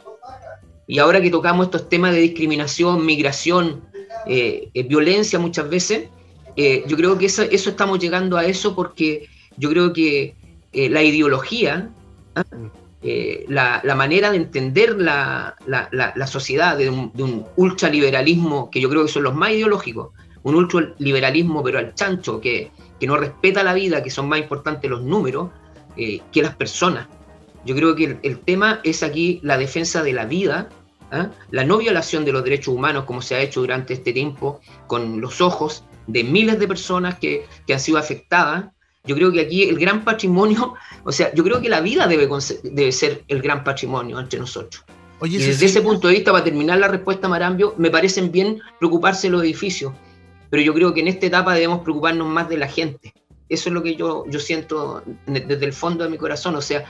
Y 0.86 0.98
ahora 0.98 1.20
que 1.20 1.30
tocamos 1.30 1.66
estos 1.66 1.88
temas 1.88 2.12
de 2.12 2.20
discriminación, 2.20 3.04
migración, 3.06 3.84
eh, 4.26 4.70
eh, 4.72 4.82
violencia 4.82 5.38
muchas 5.38 5.68
veces. 5.68 6.08
Eh, 6.56 6.84
yo 6.86 6.96
creo 6.96 7.18
que 7.18 7.26
eso, 7.26 7.42
estamos 7.42 7.98
llegando 7.98 8.36
a 8.36 8.44
eso 8.44 8.74
porque 8.74 9.28
yo 9.56 9.70
creo 9.70 9.92
que 9.92 10.34
la 10.72 11.02
ideología, 11.02 11.90
¿ah? 12.34 12.44
la, 13.48 13.94
manera 13.94 14.32
de 14.32 14.38
entender 14.38 14.96
la, 14.96 15.56
sociedad 16.26 16.76
de 16.76 16.90
un, 16.90 17.46
ultraliberalismo, 17.56 18.70
que 18.70 18.80
yo 18.80 18.88
creo 18.88 19.04
que 19.04 19.12
son 19.12 19.22
los 19.22 19.34
más 19.34 19.50
ideológicos, 19.50 20.10
un 20.42 20.56
ultraliberalismo 20.56 21.62
pero 21.62 21.78
al 21.78 21.94
chancho, 21.94 22.40
que, 22.40 22.70
no 23.00 23.16
respeta 23.18 23.62
la 23.62 23.74
vida, 23.74 24.02
que 24.02 24.08
son 24.08 24.28
más 24.28 24.38
importantes 24.38 24.90
los 24.90 25.02
números 25.02 25.50
que 25.96 26.42
las 26.42 26.56
personas. 26.56 27.06
Yo 27.66 27.74
creo 27.74 27.94
que 27.94 28.18
el 28.22 28.38
tema 28.40 28.80
es 28.82 29.02
aquí 29.02 29.40
la 29.42 29.58
defensa 29.58 30.02
de 30.02 30.12
la 30.12 30.24
vida, 30.24 30.70
¿ah? 31.14 31.30
la 31.50 31.64
no 31.64 31.78
violación 31.78 32.24
de 32.24 32.32
los 32.32 32.44
derechos 32.44 32.74
humanos 32.74 33.04
como 33.04 33.22
se 33.22 33.34
ha 33.34 33.40
hecho 33.40 33.60
durante 33.60 33.94
este 33.94 34.12
tiempo 34.12 34.60
con 34.86 35.20
los 35.20 35.40
ojos 35.40 35.84
de 36.06 36.24
miles 36.24 36.58
de 36.58 36.68
personas 36.68 37.18
que, 37.18 37.46
han 37.70 37.80
sido 37.80 37.98
afectadas. 37.98 38.66
Yo 39.04 39.14
creo 39.14 39.30
que 39.32 39.40
aquí 39.40 39.64
el 39.64 39.78
gran 39.78 40.04
patrimonio, 40.04 40.74
o 41.04 41.12
sea, 41.12 41.32
yo 41.34 41.44
creo 41.44 41.60
que 41.60 41.68
la 41.68 41.80
vida 41.80 42.06
debe, 42.06 42.28
debe 42.62 42.92
ser 42.92 43.24
el 43.28 43.42
gran 43.42 43.64
patrimonio 43.64 44.18
entre 44.18 44.38
nosotros. 44.38 44.84
y 45.22 45.38
desde 45.38 45.66
ese 45.66 45.80
punto 45.80 46.08
de 46.08 46.14
vista, 46.14 46.32
para 46.32 46.44
terminar 46.44 46.78
la 46.78 46.88
respuesta, 46.88 47.28
Marambio, 47.28 47.74
me 47.78 47.90
parecen 47.90 48.30
bien 48.30 48.60
preocuparse 48.78 49.28
los 49.30 49.42
edificios, 49.42 49.92
pero 50.50 50.62
yo 50.62 50.74
creo 50.74 50.94
que 50.94 51.00
en 51.00 51.08
esta 51.08 51.26
etapa 51.26 51.54
debemos 51.54 51.80
preocuparnos 51.80 52.28
más 52.28 52.48
de 52.48 52.58
la 52.58 52.68
gente. 52.68 53.12
Eso 53.48 53.68
es 53.68 53.74
lo 53.74 53.82
que 53.82 53.94
yo, 53.94 54.24
yo 54.28 54.40
siento 54.40 55.02
desde 55.26 55.64
el 55.64 55.72
fondo 55.72 56.04
de 56.04 56.10
mi 56.10 56.16
corazón. 56.16 56.56
O 56.56 56.62
sea, 56.62 56.84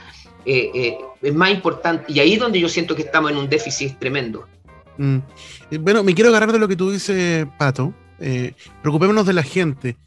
eh, 0.45 0.71
eh, 0.73 0.97
es 1.21 1.33
más 1.33 1.51
importante, 1.51 2.11
y 2.11 2.19
ahí 2.19 2.33
es 2.33 2.39
donde 2.39 2.59
yo 2.59 2.69
siento 2.69 2.95
que 2.95 3.01
estamos 3.03 3.31
en 3.31 3.37
un 3.37 3.49
déficit 3.49 3.97
tremendo. 3.97 4.47
Mm. 4.97 5.17
Bueno, 5.79 6.03
me 6.03 6.13
quiero 6.13 6.29
agarrar 6.29 6.51
de 6.51 6.59
lo 6.59 6.67
que 6.67 6.75
tú 6.75 6.91
dices, 6.91 7.47
Pato. 7.57 7.93
Eh, 8.19 8.53
preocupémonos 8.81 9.25
de 9.25 9.33
la 9.33 9.43
gente, 9.43 9.97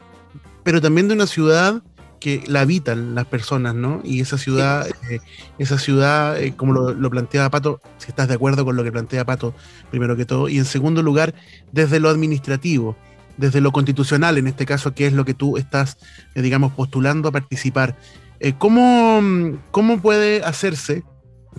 pero 0.62 0.80
también 0.80 1.08
de 1.08 1.14
una 1.14 1.26
ciudad 1.26 1.82
que 2.20 2.42
la 2.46 2.62
habitan 2.62 3.14
las 3.14 3.26
personas, 3.26 3.74
¿no? 3.74 4.00
Y 4.02 4.20
esa 4.20 4.38
ciudad, 4.38 4.88
eh, 5.10 5.20
esa 5.58 5.78
ciudad, 5.78 6.38
como 6.56 6.72
lo, 6.72 6.94
lo, 6.94 7.10
plantea 7.10 7.50
Pato, 7.50 7.80
si 7.98 8.08
estás 8.08 8.28
de 8.28 8.34
acuerdo 8.34 8.64
con 8.64 8.76
lo 8.76 8.82
que 8.82 8.90
plantea 8.90 9.24
Pato, 9.24 9.54
primero 9.90 10.16
que 10.16 10.24
todo, 10.24 10.48
y 10.48 10.58
en 10.58 10.64
segundo 10.64 11.02
lugar, 11.02 11.34
desde 11.70 12.00
lo 12.00 12.08
administrativo, 12.08 12.96
desde 13.36 13.60
lo 13.60 13.72
constitucional, 13.72 14.36
en 14.36 14.48
este 14.48 14.66
caso, 14.66 14.94
que 14.94 15.06
es 15.06 15.12
lo 15.12 15.24
que 15.24 15.34
tú 15.34 15.56
estás, 15.56 15.96
digamos, 16.34 16.72
postulando 16.72 17.28
a 17.28 17.32
participar. 17.32 17.96
¿Cómo, 18.58 19.58
¿Cómo 19.70 20.00
puede 20.00 20.42
hacerse 20.44 21.04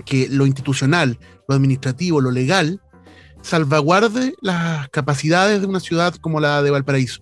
que 0.06 0.28
lo 0.30 0.46
institucional, 0.46 1.18
lo 1.48 1.56
administrativo, 1.56 2.22
lo 2.22 2.32
legal, 2.32 2.82
salvaguarde 3.42 4.34
las 4.42 4.90
capacidades 4.90 5.62
de 5.62 5.68
una 5.68 5.80
ciudad 5.80 6.14
como 6.16 6.40
la 6.40 6.62
de 6.62 6.72
Valparaíso. 6.72 7.22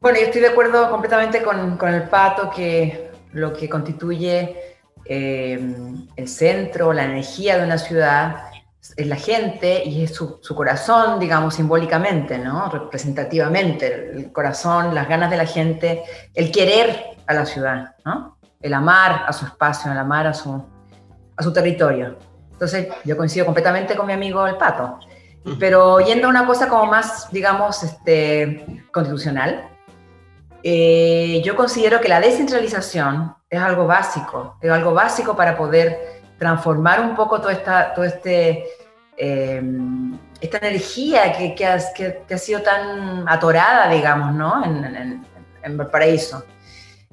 Bueno, 0.00 0.18
yo 0.18 0.26
estoy 0.26 0.40
de 0.40 0.48
acuerdo 0.48 0.90
completamente 0.90 1.42
con, 1.42 1.78
el 1.94 2.02
pato 2.04 2.50
que 2.50 3.10
lo 3.32 3.52
que 3.52 3.68
constituye 3.68 4.56
eh, 5.04 5.74
el 6.16 6.28
centro, 6.28 6.92
la 6.92 7.04
energía 7.04 7.58
de 7.58 7.64
una 7.64 7.76
ciudad 7.76 8.49
es 8.96 9.06
la 9.06 9.16
gente 9.16 9.84
y 9.84 10.04
es 10.04 10.14
su, 10.14 10.40
corazón, 10.54 11.18
digamos, 11.20 11.54
simbólicamente, 11.54 12.38
¿no? 12.38 12.70
Representativamente, 12.70 14.12
el 14.14 14.32
corazón, 14.32 14.94
las 14.94 15.08
ganas 15.08 15.30
de 15.30 15.36
la 15.36 15.46
gente, 15.46 16.02
el 16.34 16.50
querer 16.50 17.16
a 17.26 17.34
la 17.34 17.46
ciudad, 17.46 17.94
¿no? 18.04 18.38
El 18.60 18.74
amar 18.74 19.24
a 19.26 19.32
su 19.32 19.44
espacio, 19.46 19.92
el 19.92 19.98
amar 19.98 20.26
a 20.26 20.34
su, 20.34 20.64
a 21.36 21.42
su 21.42 21.52
territorio. 21.52 22.18
Entonces, 22.52 22.88
yo 23.04 23.16
coincido 23.16 23.46
completamente 23.46 23.96
con 23.96 24.06
mi 24.06 24.12
amigo 24.12 24.46
el 24.46 24.56
Pato. 24.56 24.98
Pero 25.58 26.00
yendo 26.00 26.26
a 26.26 26.30
una 26.30 26.46
cosa 26.46 26.68
como 26.68 26.84
más, 26.84 27.30
digamos, 27.32 27.82
este, 27.82 28.84
constitucional, 28.92 29.70
eh, 30.62 31.40
yo 31.42 31.56
considero 31.56 32.00
que 32.00 32.08
la 32.08 32.20
descentralización 32.20 33.34
es 33.48 33.60
algo 33.60 33.86
básico, 33.86 34.58
es 34.60 34.70
algo 34.70 34.92
básico 34.92 35.34
para 35.34 35.56
poder 35.56 36.19
transformar 36.40 37.00
un 37.00 37.14
poco 37.14 37.40
toda 37.40 37.52
esta, 37.52 37.94
todo 37.94 38.04
este, 38.04 38.64
eh, 39.16 39.62
esta 40.40 40.58
energía 40.58 41.32
que, 41.32 41.54
que, 41.54 41.66
ha, 41.66 41.78
que, 41.94 42.34
ha, 42.34 42.38
sido 42.38 42.62
tan 42.62 43.28
atorada, 43.28 43.88
digamos, 43.88 44.34
¿no? 44.34 44.64
en, 44.64 44.84
en, 44.84 45.26
en 45.62 45.76
Valparaíso. 45.76 46.42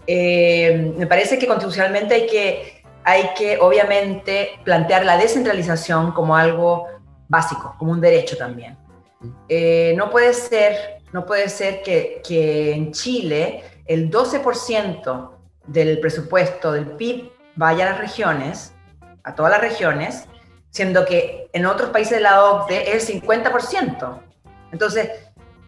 Eh, 0.07 0.93
me 0.97 1.05
parece 1.05 1.37
que 1.37 1.45
constitucionalmente 1.45 2.15
hay 2.15 2.25
que 2.25 2.77
hay 3.07 3.29
que 3.37 3.57
obviamente 3.59 4.59
plantear 4.65 5.05
la 5.05 5.17
descentralización 5.17 6.11
como 6.11 6.35
algo 6.35 6.87
básico, 7.29 7.73
como 7.79 7.93
un 7.93 8.01
derecho 8.01 8.35
también. 8.35 8.77
Eh, 9.47 9.93
no 9.95 10.09
puede 10.09 10.33
ser, 10.33 10.99
no 11.13 11.25
puede 11.25 11.47
ser 11.47 11.81
que, 11.83 12.21
que 12.27 12.73
en 12.73 12.91
Chile 12.91 13.63
el 13.85 14.11
12% 14.11 15.31
del 15.67 16.01
presupuesto 16.01 16.73
del 16.73 16.87
PIB 16.97 17.31
vaya 17.55 17.87
a 17.87 17.91
las 17.91 17.99
regiones, 17.99 18.73
a 19.27 19.35
todas 19.35 19.51
las 19.51 19.59
regiones, 19.59 20.25
siendo 20.69 21.05
que 21.05 21.49
en 21.51 21.65
otros 21.65 21.89
países 21.89 22.13
de 22.13 22.21
la 22.21 22.43
OCDE 22.45 22.95
es 22.95 23.09
el 23.09 23.21
50%. 23.21 24.19
Entonces, 24.71 25.09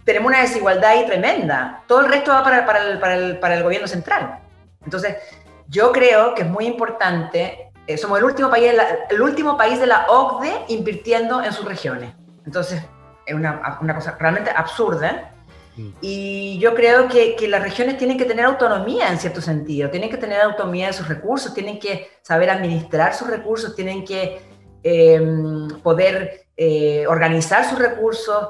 tenemos 0.05 0.29
una 0.29 0.41
desigualdad 0.41 0.91
ahí 0.91 1.05
tremenda. 1.05 1.83
Todo 1.85 1.99
el 1.99 2.07
resto 2.07 2.31
va 2.31 2.41
para, 2.41 2.65
para, 2.65 2.83
el, 2.83 2.99
para, 2.99 3.15
el, 3.15 3.37
para 3.37 3.55
el 3.55 3.63
gobierno 3.63 3.87
central. 3.87 4.39
Entonces, 4.85 5.17
yo 5.67 5.91
creo 5.91 6.33
que 6.35 6.43
es 6.43 6.47
muy 6.47 6.65
importante, 6.65 7.69
eh, 7.85 7.97
somos 7.97 8.17
el 8.19 8.23
último, 8.23 8.49
país 8.49 8.71
de 8.71 8.77
la, 8.77 8.87
el 9.09 9.21
último 9.21 9.57
país 9.57 9.77
de 9.77 9.87
la 9.87 10.05
OCDE 10.07 10.65
invirtiendo 10.69 11.43
en 11.43 11.51
sus 11.51 11.65
regiones. 11.65 12.13
Entonces, 12.45 12.81
es 13.25 13.35
una, 13.35 13.77
una 13.81 13.93
cosa 13.93 14.15
realmente 14.17 14.51
absurda. 14.55 15.28
Y 16.01 16.57
yo 16.59 16.75
creo 16.75 17.07
que, 17.07 17.35
que, 17.35 17.47
las 17.47 17.61
regiones 17.61 17.97
tienen 17.97 18.17
que 18.17 18.25
tener 18.25 18.45
autonomía 18.45 19.09
en 19.09 19.17
cierto 19.17 19.41
sentido, 19.41 19.89
tienen 19.89 20.09
que 20.09 20.17
tener 20.17 20.41
autonomía 20.41 20.87
de 20.87 20.93
sus 20.93 21.07
recursos, 21.07 21.53
tienen 21.53 21.79
que 21.79 22.09
saber 22.21 22.49
administrar 22.49 23.13
sus 23.13 23.29
recursos, 23.29 23.75
tienen 23.75 24.03
que 24.03 24.41
eh, 24.83 25.21
poder 25.83 26.47
eh, 26.57 27.05
organizar 27.07 27.69
sus 27.69 27.79
recursos 27.79 28.49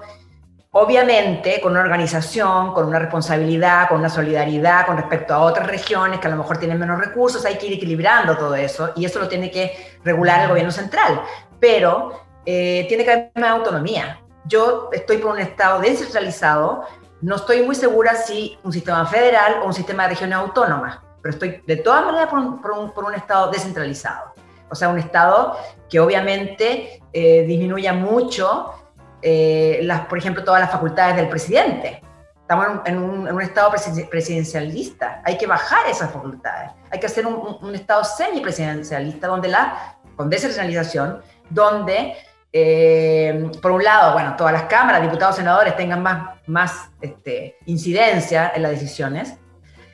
Obviamente, 0.72 1.60
con 1.62 1.72
una 1.72 1.82
organización, 1.82 2.74
con 2.74 2.86
una 2.86 3.00
responsabilidad, 3.00 3.88
con 3.90 4.00
una 4.00 4.10
solidaridad 4.10 4.86
con 4.86 4.98
respecto 4.98 5.34
a 5.34 5.40
otras 5.40 5.66
regiones 5.66 6.20
que 6.20 6.28
a 6.28 6.30
lo 6.30 6.38
mejor 6.38 6.60
tienen 6.60 6.78
menos 6.78 7.00
recursos, 7.00 7.44
hay 7.44 7.58
que 7.58 7.66
ir 7.66 7.74
equilibrando 7.74 8.38
todo 8.38 8.54
eso 8.54 8.92
y 8.96 9.04
eso 9.04 9.18
lo 9.18 9.28
tiene 9.28 9.50
que 9.50 9.98
regular 10.04 10.42
el 10.44 10.50
gobierno 10.50 10.72
central. 10.72 11.24
Pero 11.60 12.22
eh, 12.46 12.86
tiene 12.88 13.04
que 13.04 13.12
haber 13.12 13.32
más 13.34 13.50
autonomía. 13.50 14.22
Yo 14.46 14.90
estoy 14.92 15.18
por 15.18 15.32
un 15.32 15.40
Estado 15.40 15.80
descentralizado, 15.80 16.84
no 17.22 17.36
estoy 17.36 17.64
muy 17.64 17.76
segura 17.76 18.16
si 18.16 18.58
un 18.64 18.72
sistema 18.72 19.06
federal 19.06 19.62
o 19.62 19.66
un 19.68 19.74
sistema 19.74 20.04
de 20.04 20.10
regiones 20.10 20.38
autónomas, 20.38 21.00
pero 21.22 21.34
estoy 21.34 21.62
de 21.66 21.76
todas 21.78 22.06
maneras 22.06 22.28
por 22.30 22.40
un, 22.40 23.06
un, 23.06 23.14
Estado 23.14 23.52
descentralizado. 23.52 24.34
O 24.70 24.76
sea, 24.76 24.90
un 24.90 25.00
Estado 25.00 25.58
que 25.90 26.00
obviamente 26.00 27.02
eh, 27.12 27.44
disminuya 27.44 27.94
mucho 27.94 28.74
eh, 29.22 29.80
las, 29.84 30.06
por 30.06 30.18
ejemplo, 30.18 30.44
todas 30.44 30.62
las 30.62 30.72
facultades 30.72 31.16
del 31.16 31.28
presidente. 31.28 32.02
Estamos 32.42 32.82
en 32.86 32.98
un, 32.98 33.42
estado 33.42 33.72
presidencialista. 34.10 35.22
Hay 35.24 35.38
que 35.38 35.46
bajar 35.46 35.88
esas 35.88 36.12
facultades. 36.12 36.72
Hay 36.90 37.00
que 37.00 37.06
hacer 37.06 37.28
un, 37.28 37.76
estado 37.76 38.04
semipresidencialista 38.04 39.28
donde 39.28 39.50
la, 39.50 39.98
con 40.16 40.32
descentralización, 40.32 41.22
donde, 41.50 42.16
eh, 42.52 43.52
por 43.62 43.72
un 43.72 43.84
lado, 43.84 44.14
bueno, 44.14 44.36
todas 44.36 44.54
las 44.54 44.64
cámaras, 44.64 45.02
diputados, 45.02 45.36
senadores 45.36 45.76
tengan 45.76 46.02
más, 46.02 46.40
más 46.48 46.90
este, 47.02 47.58
incidencia 47.66 48.52
en 48.56 48.64
las 48.64 48.72
decisiones. 48.72 49.36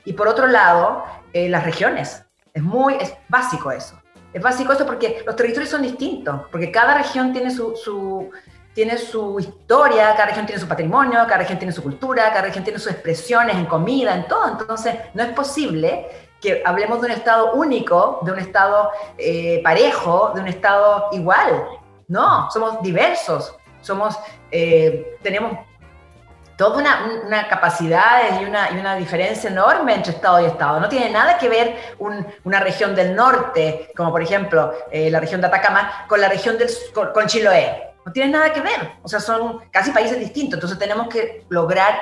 Y 0.05 0.13
por 0.13 0.27
otro 0.27 0.47
lado, 0.47 1.03
eh, 1.33 1.49
las 1.49 1.63
regiones. 1.63 2.23
Es 2.53 2.63
muy 2.63 2.95
es 2.95 3.13
básico 3.27 3.71
eso. 3.71 4.01
Es 4.31 4.41
básico 4.41 4.71
eso 4.73 4.85
porque 4.85 5.23
los 5.25 5.35
territorios 5.35 5.69
son 5.69 5.81
distintos, 5.81 6.41
porque 6.51 6.71
cada 6.71 6.93
región 6.95 7.33
tiene 7.33 7.51
su, 7.51 7.75
su 7.75 8.29
tiene 8.73 8.97
su 8.97 9.39
historia, 9.39 10.13
cada 10.15 10.27
región 10.27 10.45
tiene 10.45 10.61
su 10.61 10.67
patrimonio, 10.67 11.19
cada 11.23 11.37
región 11.37 11.57
tiene 11.57 11.71
su 11.71 11.81
cultura, 11.81 12.29
cada 12.29 12.41
región 12.41 12.63
tiene 12.63 12.77
sus 12.77 12.91
expresiones 12.91 13.55
en 13.55 13.65
comida, 13.65 14.13
en 14.13 14.27
todo. 14.27 14.49
Entonces, 14.49 14.95
no 15.13 15.23
es 15.23 15.29
posible 15.29 16.07
que 16.41 16.61
hablemos 16.65 16.99
de 16.99 17.07
un 17.07 17.13
Estado 17.13 17.53
único, 17.53 18.19
de 18.23 18.33
un 18.33 18.39
Estado 18.39 18.91
eh, 19.17 19.61
parejo, 19.63 20.33
de 20.35 20.41
un 20.41 20.47
Estado 20.47 21.07
igual. 21.13 21.65
No, 22.07 22.49
somos 22.51 22.81
diversos, 22.81 23.55
somos, 23.81 24.17
eh, 24.51 25.17
tenemos 25.21 25.57
toda 26.55 26.77
una, 26.77 27.21
una 27.25 27.47
capacidad 27.47 28.41
y 28.41 28.45
una, 28.45 28.71
y 28.71 28.77
una, 28.77 28.95
diferencia 28.95 29.49
enorme 29.49 29.95
entre 29.95 30.13
Estado 30.13 30.41
y 30.41 30.45
Estado. 30.45 30.79
No 30.79 30.87
tiene 30.87 31.09
nada 31.09 31.37
que 31.37 31.49
ver 31.49 31.75
una 32.43 32.59
región 32.59 32.95
del 32.95 33.15
norte, 33.15 33.91
como 33.95 34.11
por 34.11 34.21
ejemplo 34.21 34.73
eh, 34.91 35.09
la 35.09 35.19
región 35.19 35.41
de 35.41 35.47
Atacama, 35.47 36.05
con 36.07 36.21
la 36.21 36.29
región 36.29 36.57
del, 36.57 36.69
con 36.93 37.27
Chiloé 37.27 37.95
no 38.05 38.11
tienen 38.11 38.31
nada 38.31 38.53
que 38.53 38.61
ver, 38.61 38.91
o 39.01 39.07
sea, 39.07 39.19
son 39.19 39.61
casi 39.71 39.89
países 39.91 40.19
distintos, 40.19 40.57
entonces 40.57 40.77
tenemos 40.77 41.07
que 41.07 41.43
lograr 41.49 41.95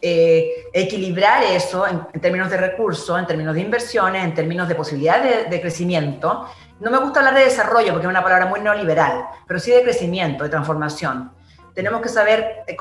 eh, 0.00 0.66
equilibrar 0.72 1.42
eso 1.42 1.86
en, 1.86 2.20
términos 2.20 2.48
de 2.48 2.56
recursos, 2.56 3.16
en 3.18 3.26
términos 3.26 3.54
de 3.54 3.60
inversiones, 3.60 4.24
en 4.24 4.34
términos 4.34 4.68
de 4.68 4.74
posibilidades 4.74 5.48
de, 5.50 5.60
crecimiento. 5.60 6.48
No 6.82 6.90
me 6.90 6.98
gusta 6.98 7.20
hablar 7.20 7.36
de 7.36 7.44
desarrollo 7.44 7.92
porque 7.92 8.06
es 8.06 8.10
una 8.10 8.24
palabra 8.24 8.46
muy 8.46 8.58
neoliberal, 8.58 9.24
pero 9.46 9.60
sí 9.60 9.70
de 9.70 9.84
crecimiento, 9.84 10.42
de 10.42 10.50
transformación. 10.50 11.30
Tenemos 11.74 12.02
que 12.02 12.08
saber 12.08 12.64
eh, 12.66 12.76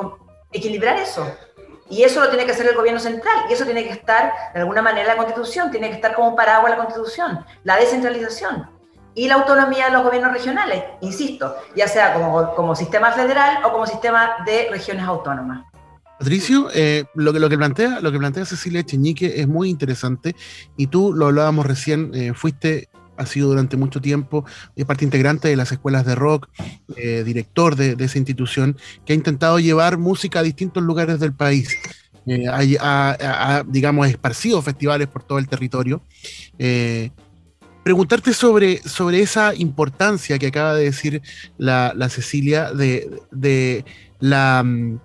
equilibrar 0.51 0.97
eso. 0.97 1.23
Y 1.87 2.01
eso 2.01 2.19
lo 2.19 2.29
tiene 2.29 2.45
que 2.45 2.51
hacer 2.51 2.65
el 2.67 2.75
gobierno 2.75 2.99
central, 2.99 3.35
y 3.47 3.53
eso 3.53 3.63
tiene 3.63 3.83
que 3.83 3.91
estar 3.91 4.33
de 4.55 4.59
alguna 4.61 4.81
manera 4.81 5.09
la 5.09 5.17
constitución, 5.17 5.69
tiene 5.69 5.89
que 5.89 5.95
estar 5.95 6.15
como 6.15 6.35
paraguas 6.35 6.71
la 6.71 6.77
constitución, 6.77 7.45
la 7.63 7.75
descentralización 7.75 8.69
y 9.13 9.27
la 9.27 9.35
autonomía 9.35 9.85
de 9.87 9.91
los 9.91 10.03
gobiernos 10.03 10.31
regionales, 10.31 10.83
insisto, 11.01 11.53
ya 11.75 11.87
sea 11.87 12.13
como, 12.55 12.75
sistema 12.75 13.11
federal 13.11 13.63
o 13.65 13.71
como 13.71 13.85
sistema 13.85 14.37
de 14.47 14.67
regiones 14.71 15.05
autónomas. 15.05 15.65
Patricio, 16.17 16.69
eh, 16.73 17.03
lo, 17.13 17.33
que, 17.33 17.39
lo, 17.39 17.49
que 17.49 17.57
plantea, 17.57 17.99
lo 17.99 18.11
que 18.11 18.17
plantea 18.17 18.45
Cecilia 18.45 18.83
Cheñique 18.83 19.41
es 19.41 19.47
muy 19.47 19.69
interesante 19.69 20.35
y 20.77 20.87
tú 20.87 21.13
lo 21.13 21.27
hablábamos 21.27 21.65
recién, 21.65 22.11
eh, 22.15 22.33
fuiste, 22.33 22.89
has 23.17 23.29
sido 23.29 23.49
durante 23.49 23.77
mucho 23.77 24.01
tiempo 24.01 24.45
parte 24.87 25.05
integrante 25.05 25.47
de 25.47 25.55
las 25.55 25.71
escuelas 25.71 26.05
de 26.05 26.15
rock, 26.15 26.49
eh, 26.95 27.23
director 27.23 27.75
de, 27.75 27.95
esa 28.03 28.17
institución 28.17 28.77
que 29.05 29.13
ha 29.13 29.15
intentado 29.15 29.59
llevar 29.59 29.97
música 29.97 30.39
a 30.39 30.43
distintos 30.43 30.83
lugares 30.83 31.19
del 31.19 31.33
país. 31.33 31.69
ha, 32.49 33.63
digamos, 33.67 34.07
esparcido 34.07 34.61
festivales 34.61 35.07
por 35.07 35.23
todo 35.23 35.39
el 35.39 35.47
territorio 35.47 36.01
preguntarte 37.83 38.33
sobre, 38.33 38.77
sobre 38.83 39.21
esa 39.21 39.55
importancia 39.55 40.37
que 40.37 40.47
acaba 40.47 40.75
de 40.75 40.85
decir 40.85 41.21
la, 41.57 41.93
Cecilia 42.09 42.71
de, 42.71 43.09
de 43.31 43.85
la 44.19 44.63
mm, 44.63 44.99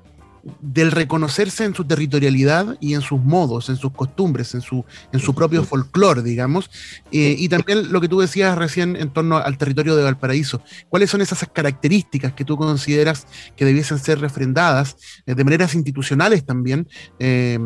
del 0.61 0.93
reconocerse 0.93 1.65
en 1.65 1.75
su 1.75 1.85
territorialidad 1.85 2.77
y 2.81 2.95
en 2.95 3.01
sus 3.01 3.21
modos, 3.21 3.69
en 3.69 3.77
sus 3.77 3.93
costumbres, 3.93 4.55
en 4.55 4.61
su, 4.61 4.85
en 5.13 5.21
su 5.21 5.35
propio 5.35 5.65
folclore, 5.65 6.23
digamos, 6.23 6.71
eh, 7.13 7.35
y 7.39 7.49
también 7.49 7.93
lo 7.93 8.01
que 8.01 8.09
tú 8.09 8.21
decías 8.21 8.57
recién 8.57 8.97
en 8.97 9.11
torno 9.11 9.37
al 9.39 9.59
territorio 9.59 9.97
de 9.97 10.05
Valparaíso. 10.05 10.63
¿Cuáles 10.89 11.11
son 11.11 11.21
esas 11.21 11.47
características 11.53 12.33
que 12.33 12.45
tú 12.45 12.57
consideras 12.57 13.27
que 13.57 13.65
debiesen 13.65 13.99
ser 13.99 14.21
refrendadas 14.21 14.97
eh, 15.27 15.35
de 15.35 15.45
maneras 15.45 15.75
institucionales 15.75 16.45
también? 16.45 16.89
Eh, 17.19 17.59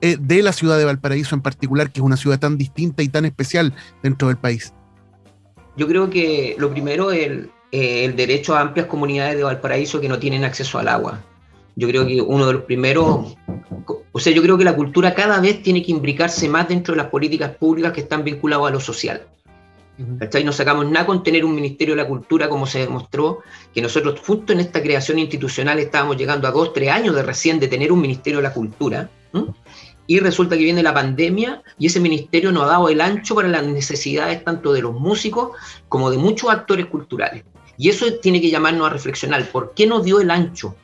de 0.00 0.42
la 0.42 0.52
ciudad 0.52 0.78
de 0.78 0.84
Valparaíso 0.84 1.36
en 1.36 1.42
particular, 1.42 1.92
que 1.92 2.00
es 2.00 2.04
una 2.04 2.16
ciudad 2.16 2.40
tan 2.40 2.58
distinta 2.58 3.04
y 3.04 3.08
tan 3.08 3.24
especial 3.24 3.72
dentro 4.02 4.26
del 4.26 4.36
país? 4.36 4.74
Yo 5.76 5.86
creo 5.86 6.10
que 6.10 6.56
lo 6.58 6.70
primero 6.70 7.12
es 7.12 7.26
el, 7.26 7.50
el 7.70 8.16
derecho 8.16 8.56
a 8.56 8.60
amplias 8.60 8.88
comunidades 8.88 9.36
de 9.36 9.44
Valparaíso 9.44 10.00
que 10.00 10.08
no 10.08 10.18
tienen 10.18 10.42
acceso 10.42 10.80
al 10.80 10.88
agua 10.88 11.20
yo 11.76 11.88
creo 11.88 12.06
que 12.06 12.20
uno 12.20 12.46
de 12.46 12.52
los 12.52 12.62
primeros, 12.62 13.36
o 14.12 14.20
sea, 14.20 14.32
yo 14.32 14.42
creo 14.42 14.58
que 14.58 14.64
la 14.64 14.76
cultura 14.76 15.14
cada 15.14 15.40
vez 15.40 15.62
tiene 15.62 15.82
que 15.82 15.92
imbricarse 15.92 16.48
más 16.48 16.68
dentro 16.68 16.94
de 16.94 17.02
las 17.02 17.10
políticas 17.10 17.56
públicas 17.56 17.92
que 17.92 18.02
están 18.02 18.24
vinculadas 18.24 18.68
a 18.68 18.70
lo 18.70 18.80
social. 18.80 19.22
¿Cachai? 20.18 20.42
No 20.42 20.52
sacamos 20.52 20.90
nada 20.90 21.06
con 21.06 21.22
tener 21.22 21.44
un 21.44 21.54
Ministerio 21.54 21.94
de 21.94 22.02
la 22.02 22.08
Cultura, 22.08 22.48
como 22.48 22.66
se 22.66 22.80
demostró, 22.80 23.40
que 23.74 23.82
nosotros 23.82 24.20
justo 24.26 24.52
en 24.52 24.60
esta 24.60 24.82
creación 24.82 25.18
institucional 25.18 25.78
estábamos 25.78 26.16
llegando 26.16 26.48
a 26.48 26.50
dos, 26.50 26.72
tres 26.72 26.90
años 26.90 27.14
de 27.14 27.22
recién 27.22 27.60
de 27.60 27.68
tener 27.68 27.92
un 27.92 28.00
Ministerio 28.00 28.38
de 28.38 28.42
la 28.44 28.54
Cultura, 28.54 29.10
y 30.06 30.18
resulta 30.18 30.56
que 30.56 30.64
viene 30.64 30.82
la 30.82 30.92
pandemia 30.92 31.62
y 31.78 31.86
ese 31.86 32.00
ministerio 32.00 32.52
no 32.52 32.62
ha 32.62 32.66
dado 32.66 32.88
el 32.88 33.00
ancho 33.00 33.34
para 33.34 33.48
las 33.48 33.64
necesidades 33.66 34.44
tanto 34.44 34.72
de 34.72 34.82
los 34.82 34.92
músicos 34.92 35.52
como 35.88 36.10
de 36.10 36.18
muchos 36.18 36.50
actores 36.50 36.86
culturales. 36.86 37.44
Y 37.78 37.88
eso 37.88 38.06
tiene 38.20 38.40
que 38.40 38.50
llamarnos 38.50 38.86
a 38.86 38.90
reflexionar, 38.90 39.44
¿por 39.50 39.72
qué 39.74 39.86
no 39.86 40.00
dio 40.00 40.20
el 40.20 40.30
ancho? 40.30 40.74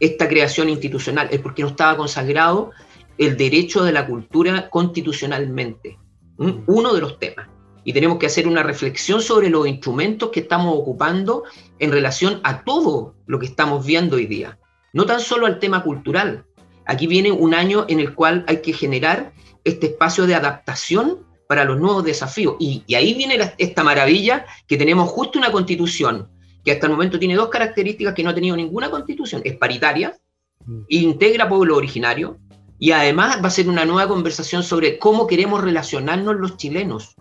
Esta 0.00 0.28
creación 0.28 0.68
institucional, 0.68 1.28
es 1.30 1.40
porque 1.40 1.62
no 1.62 1.68
estaba 1.68 1.96
consagrado 1.96 2.70
el 3.16 3.36
derecho 3.36 3.82
de 3.82 3.92
la 3.92 4.06
cultura 4.06 4.70
constitucionalmente. 4.70 5.98
Uno 6.36 6.94
de 6.94 7.00
los 7.00 7.18
temas. 7.18 7.48
Y 7.84 7.92
tenemos 7.92 8.18
que 8.18 8.26
hacer 8.26 8.46
una 8.46 8.62
reflexión 8.62 9.20
sobre 9.20 9.50
los 9.50 9.66
instrumentos 9.66 10.30
que 10.30 10.40
estamos 10.40 10.74
ocupando 10.76 11.44
en 11.78 11.90
relación 11.90 12.40
a 12.44 12.62
todo 12.62 13.14
lo 13.26 13.38
que 13.38 13.46
estamos 13.46 13.84
viendo 13.84 14.16
hoy 14.16 14.26
día. 14.26 14.58
No 14.92 15.06
tan 15.06 15.20
solo 15.20 15.46
al 15.46 15.58
tema 15.58 15.82
cultural. 15.82 16.44
Aquí 16.86 17.06
viene 17.06 17.32
un 17.32 17.54
año 17.54 17.86
en 17.88 18.00
el 18.00 18.14
cual 18.14 18.44
hay 18.46 18.62
que 18.62 18.72
generar 18.72 19.32
este 19.64 19.86
espacio 19.86 20.26
de 20.26 20.34
adaptación 20.34 21.26
para 21.48 21.64
los 21.64 21.80
nuevos 21.80 22.04
desafíos. 22.04 22.56
Y, 22.60 22.84
ahí 22.94 23.14
viene 23.14 23.54
esta 23.58 23.82
maravilla 23.82 24.46
que 24.68 24.76
tenemos 24.76 25.08
justo 25.10 25.38
una 25.38 25.50
constitución 25.50 26.28
que 26.64 26.72
hasta 26.72 26.86
el 26.86 26.92
momento 26.92 27.18
tiene 27.18 27.34
dos 27.34 27.48
características 27.48 28.14
que 28.14 28.22
no 28.22 28.30
ha 28.30 28.34
tenido 28.34 28.56
ninguna 28.56 28.90
constitución. 28.90 29.42
Es 29.44 29.56
paritaria, 29.56 30.16
mm. 30.64 30.80
integra 30.88 31.48
pueblo 31.48 31.76
originario 31.76 32.38
y 32.78 32.92
además 32.92 33.40
va 33.42 33.48
a 33.48 33.50
ser 33.50 33.68
una 33.68 33.84
nueva 33.84 34.08
conversación 34.08 34.62
sobre 34.62 34.98
cómo 34.98 35.26
queremos 35.26 35.62
relacionarnos 35.62 36.36
los 36.36 36.56
chilenos. 36.56 37.16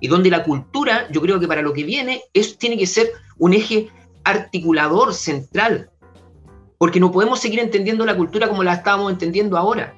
Y 0.00 0.08
donde 0.08 0.30
la 0.30 0.44
cultura, 0.44 1.08
yo 1.10 1.20
creo 1.20 1.40
que 1.40 1.48
para 1.48 1.62
lo 1.62 1.72
que 1.72 1.82
viene, 1.82 2.22
es, 2.32 2.58
tiene 2.58 2.78
que 2.78 2.86
ser 2.86 3.10
un 3.38 3.54
eje 3.54 3.88
articulador 4.24 5.14
central. 5.14 5.90
Porque 6.76 7.00
no 7.00 7.10
podemos 7.10 7.40
seguir 7.40 7.58
entendiendo 7.58 8.06
la 8.06 8.16
cultura 8.16 8.48
como 8.48 8.62
la 8.62 8.74
estábamos 8.74 9.10
entendiendo 9.10 9.56
ahora. 9.56 9.96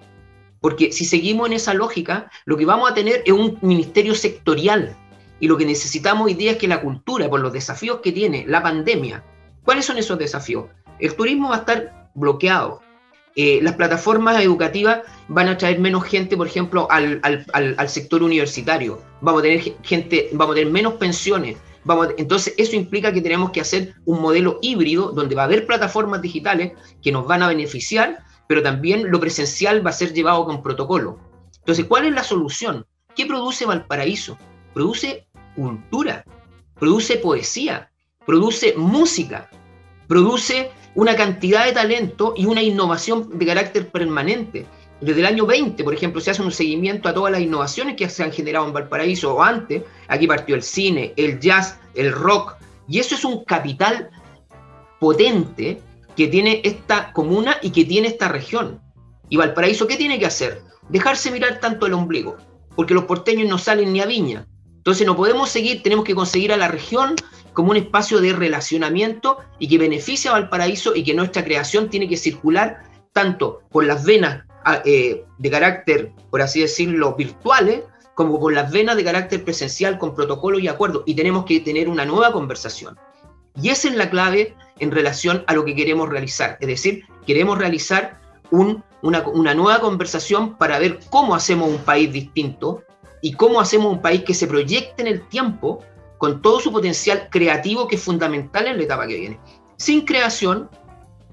Porque 0.60 0.92
si 0.92 1.04
seguimos 1.04 1.48
en 1.48 1.54
esa 1.54 1.74
lógica, 1.74 2.30
lo 2.46 2.56
que 2.56 2.64
vamos 2.64 2.90
a 2.90 2.94
tener 2.94 3.22
es 3.26 3.32
un 3.32 3.58
ministerio 3.60 4.14
sectorial 4.14 4.96
y 5.40 5.48
lo 5.48 5.56
que 5.56 5.64
necesitamos 5.64 6.26
hoy 6.26 6.34
día 6.34 6.52
es 6.52 6.58
que 6.58 6.68
la 6.68 6.80
cultura, 6.80 7.28
por 7.28 7.40
los 7.40 7.52
desafíos 7.52 8.00
que 8.02 8.12
tiene 8.12 8.44
la 8.46 8.62
pandemia, 8.62 9.24
¿cuáles 9.64 9.86
son 9.86 9.98
esos 9.98 10.18
desafíos? 10.18 10.66
El 10.98 11.14
turismo 11.14 11.48
va 11.48 11.56
a 11.56 11.58
estar 11.60 12.10
bloqueado. 12.14 12.82
Eh, 13.36 13.60
las 13.62 13.74
plataformas 13.74 14.42
educativas 14.42 15.00
van 15.28 15.48
a 15.48 15.56
traer 15.56 15.78
menos 15.78 16.04
gente, 16.04 16.36
por 16.36 16.46
ejemplo, 16.46 16.88
al, 16.90 17.88
sector 17.88 18.22
universitario. 18.22 19.00
Vamos 19.20 19.40
a 19.40 19.42
tener 19.44 19.60
gente, 19.82 20.28
vamos 20.32 20.54
a 20.54 20.58
tener 20.58 20.72
menos 20.72 20.94
pensiones. 20.94 21.56
Vamos 21.84 22.08
entonces, 22.18 22.52
eso 22.58 22.76
implica 22.76 23.12
que 23.12 23.22
tenemos 23.22 23.50
que 23.50 23.62
hacer 23.62 23.94
un 24.04 24.20
modelo 24.20 24.58
híbrido 24.60 25.12
donde 25.12 25.34
va 25.34 25.42
a 25.42 25.44
haber 25.46 25.66
plataformas 25.66 26.20
digitales 26.20 26.72
que 27.02 27.12
nos 27.12 27.26
van 27.26 27.42
a 27.42 27.48
beneficiar, 27.48 28.22
pero 28.46 28.62
también 28.62 29.10
lo 29.10 29.18
presencial 29.20 29.84
va 29.84 29.90
a 29.90 29.94
ser 29.94 30.12
llevado 30.12 30.44
con 30.44 30.62
protocolo. 30.62 31.18
Entonces, 31.60 31.86
¿cuál 31.86 32.04
es 32.04 32.12
la 32.12 32.24
solución? 32.24 32.84
¿Qué 33.16 33.24
produce 33.24 33.64
Valparaíso? 33.64 34.36
Produce 34.74 35.26
cultura, 35.60 36.24
produce 36.78 37.18
poesía, 37.18 37.90
produce 38.24 38.74
música, 38.78 39.50
produce 40.08 40.70
una 40.94 41.14
cantidad 41.14 41.66
de 41.66 41.72
talento 41.72 42.32
y 42.34 42.46
una 42.46 42.62
innovación 42.62 43.38
de 43.38 43.44
carácter 43.44 43.90
permanente. 43.90 44.64
Desde 45.02 45.20
el 45.20 45.26
año 45.26 45.44
20, 45.44 45.84
por 45.84 45.92
ejemplo, 45.92 46.20
se 46.22 46.30
hace 46.30 46.40
un 46.40 46.50
seguimiento 46.50 47.10
a 47.10 47.14
todas 47.14 47.30
las 47.32 47.42
innovaciones 47.42 47.96
que 47.96 48.08
se 48.08 48.22
han 48.22 48.32
generado 48.32 48.66
en 48.66 48.72
Valparaíso 48.72 49.34
o 49.34 49.42
antes. 49.42 49.82
Aquí 50.08 50.26
partió 50.26 50.54
el 50.54 50.62
cine, 50.62 51.12
el 51.16 51.38
jazz, 51.38 51.78
el 51.94 52.10
rock. 52.10 52.56
Y 52.88 52.98
eso 52.98 53.14
es 53.14 53.24
un 53.26 53.44
capital 53.44 54.08
potente 54.98 55.78
que 56.16 56.26
tiene 56.26 56.62
esta 56.64 57.12
comuna 57.12 57.58
y 57.60 57.70
que 57.70 57.84
tiene 57.84 58.08
esta 58.08 58.28
región. 58.28 58.80
¿Y 59.28 59.36
Valparaíso 59.36 59.86
qué 59.86 59.96
tiene 59.96 60.18
que 60.18 60.26
hacer? 60.26 60.62
Dejarse 60.88 61.30
mirar 61.30 61.60
tanto 61.60 61.86
el 61.86 61.92
ombligo, 61.92 62.38
porque 62.74 62.94
los 62.94 63.04
porteños 63.04 63.48
no 63.48 63.58
salen 63.58 63.92
ni 63.92 64.00
a 64.00 64.06
Viña, 64.06 64.46
entonces 64.80 65.06
no 65.06 65.14
podemos 65.14 65.50
seguir, 65.50 65.82
tenemos 65.82 66.06
que 66.06 66.14
conseguir 66.14 66.54
a 66.54 66.56
la 66.56 66.66
región 66.66 67.14
como 67.52 67.70
un 67.70 67.76
espacio 67.76 68.18
de 68.18 68.32
relacionamiento 68.32 69.36
y 69.58 69.68
que 69.68 69.76
beneficie 69.76 70.30
a 70.30 70.32
Valparaíso 70.32 70.96
y 70.96 71.04
que 71.04 71.12
nuestra 71.12 71.44
creación 71.44 71.90
tiene 71.90 72.08
que 72.08 72.16
circular 72.16 72.82
tanto 73.12 73.60
por 73.70 73.84
las 73.84 74.06
venas 74.06 74.46
ah, 74.64 74.80
eh, 74.86 75.26
de 75.36 75.50
carácter, 75.50 76.12
por 76.30 76.40
así 76.40 76.62
decirlo, 76.62 77.14
virtuales, 77.14 77.82
como 78.14 78.40
por 78.40 78.54
las 78.54 78.72
venas 78.72 78.96
de 78.96 79.04
carácter 79.04 79.44
presencial 79.44 79.98
con 79.98 80.14
protocolo 80.14 80.58
y 80.58 80.66
acuerdo. 80.66 81.02
Y 81.04 81.14
tenemos 81.14 81.44
que 81.44 81.60
tener 81.60 81.86
una 81.86 82.06
nueva 82.06 82.32
conversación. 82.32 82.98
Y 83.60 83.68
esa 83.68 83.88
es 83.88 83.96
la 83.96 84.08
clave 84.08 84.56
en 84.78 84.92
relación 84.92 85.44
a 85.46 85.52
lo 85.52 85.66
que 85.66 85.74
queremos 85.74 86.08
realizar. 86.08 86.56
Es 86.58 86.68
decir, 86.68 87.04
queremos 87.26 87.58
realizar 87.58 88.18
una, 88.50 88.82
una 89.02 89.52
nueva 89.52 89.80
conversación 89.80 90.56
para 90.56 90.78
ver 90.78 91.00
cómo 91.10 91.34
hacemos 91.34 91.68
un 91.68 91.84
país 91.84 92.10
distinto, 92.10 92.82
y 93.22 93.32
cómo 93.32 93.60
hacemos 93.60 93.92
un 93.92 94.02
país 94.02 94.22
que 94.24 94.34
se 94.34 94.46
proyecte 94.46 95.02
en 95.02 95.08
el 95.08 95.28
tiempo 95.28 95.84
con 96.18 96.42
todo 96.42 96.60
su 96.60 96.70
potencial 96.70 97.28
creativo 97.30 97.88
que 97.88 97.96
es 97.96 98.02
fundamental 98.02 98.66
en 98.66 98.76
la 98.76 98.82
etapa 98.82 99.06
que 99.06 99.18
viene. 99.18 99.40
Sin 99.76 100.02
creación, 100.02 100.68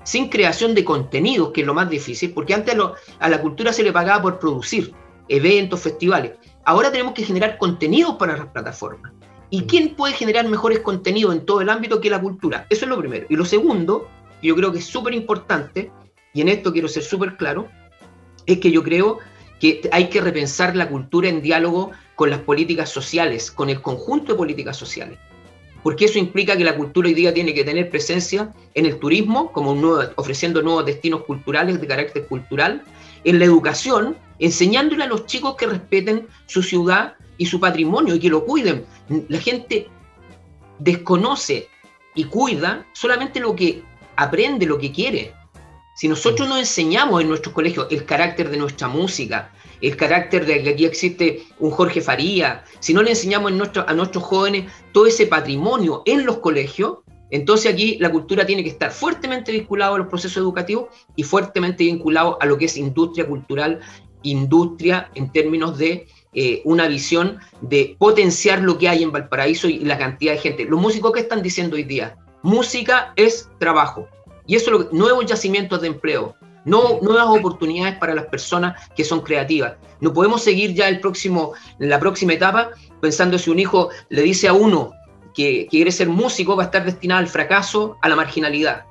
sin 0.03 0.29
creación 0.29 0.73
de 0.73 0.85
contenidos, 0.85 1.51
que 1.51 1.61
es 1.61 1.67
lo 1.67 1.73
más 1.73 1.89
difícil, 1.89 2.33
porque 2.33 2.53
antes 2.53 2.75
a, 3.19 3.29
la 3.29 3.41
cultura 3.41 3.73
se 3.73 3.83
le 3.83 3.91
pagaba 3.91 4.21
por 4.21 4.39
producir 4.39 4.93
eventos, 5.27 5.81
festivales. 5.81 6.33
Ahora 6.63 6.89
tenemos 6.91 7.13
que 7.13 7.23
generar 7.23 7.57
contenidos 7.57 8.15
para 8.15 8.37
las 8.37 8.47
plataformas. 8.47 9.11
¿Y 9.49 9.63
quién 9.63 9.95
puede 9.95 10.13
generar 10.13 10.47
mejores 10.47 10.79
contenidos 10.79 11.35
en 11.35 11.45
todo 11.45 11.59
el 11.59 11.69
ámbito 11.69 11.99
que 11.99 12.09
la 12.09 12.21
cultura? 12.21 12.65
Eso 12.69 12.85
es 12.85 12.89
lo 12.89 12.97
primero. 12.97 13.25
Y 13.29 13.35
lo 13.35 13.43
segundo, 13.43 14.07
que 14.41 14.47
yo 14.47 14.55
creo 14.55 14.71
que 14.71 14.79
es 14.79 14.85
súper 14.85 15.13
importante, 15.13 15.91
y 16.33 16.39
en 16.39 16.47
esto 16.47 16.71
quiero 16.71 16.87
ser 16.87 17.03
súper 17.03 17.35
claro, 17.35 17.67
es 18.45 18.59
que 18.59 18.71
yo 18.71 18.83
creo 18.83 19.19
que 19.59 19.87
hay 19.91 20.09
que 20.09 20.21
repensar 20.21 20.75
la 20.75 20.89
cultura 20.89 21.29
en 21.29 21.41
diálogo 21.41 21.91
con 22.15 22.29
las 22.29 22.39
políticas 22.39 22.89
sociales, 22.89 23.51
con 23.51 23.69
el 23.69 23.81
conjunto 23.81 24.33
de 24.33 24.37
políticas 24.37 24.77
sociales. 24.77 25.17
Porque 25.83 26.05
eso 26.05 26.19
implica 26.19 26.57
que 26.57 26.63
la 26.63 26.75
cultura 26.75 27.07
hoy 27.07 27.13
día 27.13 27.33
tiene 27.33 27.53
que 27.53 27.63
tener 27.63 27.89
presencia 27.89 28.53
en 28.73 28.85
el 28.85 28.99
turismo, 28.99 29.51
como 29.51 29.71
ofreciendo 30.15 30.61
nuevos 30.61 30.85
destinos 30.85 31.23
culturales 31.23 31.79
de 31.79 31.87
carácter 31.87 32.25
cultural, 32.27 32.83
en 33.23 33.39
la 33.39 33.45
educación, 33.45 34.17
enseñándole 34.39 35.03
a 35.03 35.07
los 35.07 35.25
chicos 35.25 35.55
que 35.55 35.67
respeten 35.67 36.27
su 36.45 36.61
ciudad 36.61 37.15
y 37.37 37.45
su 37.45 37.59
patrimonio 37.59 38.15
y 38.15 38.19
que 38.19 38.29
lo 38.29 38.45
cuiden. 38.45 38.85
La 39.29 39.39
gente 39.39 39.87
desconoce 40.79 41.69
y 42.15 42.25
cuida 42.25 42.85
solamente 42.93 43.39
lo 43.39 43.55
que 43.55 43.83
aprende, 44.15 44.65
lo 44.65 44.77
que 44.77 44.91
quiere. 44.91 45.33
Si 45.97 46.07
nosotros 46.07 46.47
no 46.47 46.59
enseñamos 46.59 47.23
en 47.23 47.27
nuestros 47.27 47.55
colegios 47.55 47.87
el 47.89 48.05
carácter 48.05 48.51
de 48.51 48.57
nuestra 48.57 48.87
música, 48.87 49.51
el 49.81 49.97
carácter 49.97 50.45
de 50.45 50.61
que 50.61 50.69
aquí 50.69 50.85
existe 50.85 51.41
un 51.57 51.71
Jorge 51.71 52.01
Faría, 52.01 52.63
si 52.79 52.93
no 52.93 53.01
le 53.01 53.09
enseñamos 53.09 53.51
a 53.51 53.93
nuestros 53.95 54.23
jóvenes 54.23 54.71
todo 54.91 55.07
ese 55.07 55.25
patrimonio 55.25 56.03
en 56.05 56.23
los 56.23 56.37
colegios, 56.37 56.99
entonces 57.31 57.73
aquí 57.73 57.97
la 57.99 58.11
cultura 58.11 58.45
tiene 58.45 58.63
que 58.63 58.69
estar 58.69 58.91
fuertemente 58.91 59.51
vinculado 59.51 59.95
a 59.95 59.97
los 59.97 60.05
procesos 60.05 60.37
educativos 60.37 60.89
y 61.15 61.23
fuertemente 61.23 61.83
vinculado 61.85 62.37
a 62.39 62.45
lo 62.45 62.59
que 62.59 62.65
es 62.65 62.77
industria 62.77 63.25
cultural, 63.25 63.79
industria 64.21 65.09
en 65.15 65.31
términos 65.31 65.79
de 65.79 66.05
eh, 66.33 66.61
una 66.63 66.87
visión 66.87 67.39
de 67.61 67.95
potenciar 67.97 68.61
lo 68.61 68.77
que 68.77 68.87
hay 68.87 69.01
en 69.01 69.11
Valparaíso 69.11 69.67
y 69.67 69.79
la 69.79 69.97
cantidad 69.97 70.33
de 70.33 70.37
gente. 70.37 70.65
Los 70.65 70.79
músicos 70.79 71.11
que 71.11 71.21
están 71.21 71.41
diciendo 71.41 71.75
hoy 71.75 71.85
día, 71.85 72.17
música 72.43 73.13
es 73.15 73.49
trabajo. 73.57 74.07
Y 74.47 74.55
eso, 74.55 74.71
lo, 74.71 74.89
nuevos 74.91 75.25
yacimientos 75.25 75.81
de 75.81 75.87
empleo, 75.87 76.35
no 76.67 76.99
nuevas 77.01 77.27
oportunidades 77.27 77.97
para 77.97 78.13
las 78.13 78.25
personas 78.25 78.89
que 78.95 79.03
son 79.03 79.21
creativas. 79.21 79.75
No 80.01 80.13
podemos 80.13 80.43
seguir 80.43 80.73
ya 80.73 80.89
el 80.89 80.99
próximo, 80.99 81.53
la 81.79 81.99
próxima 81.99 82.33
etapa 82.33 82.71
pensando 82.99 83.37
si 83.37 83.49
un 83.49 83.59
hijo 83.59 83.89
le 84.09 84.21
dice 84.21 84.47
a 84.47 84.53
uno 84.53 84.91
que, 85.33 85.67
quiere 85.69 85.91
ser 85.91 86.09
músico 86.09 86.55
va 86.55 86.63
a 86.63 86.65
estar 86.65 86.83
destinado 86.83 87.19
al 87.19 87.27
fracaso, 87.27 87.97
a 88.01 88.09
la 88.09 88.15
marginalidad. 88.15 88.85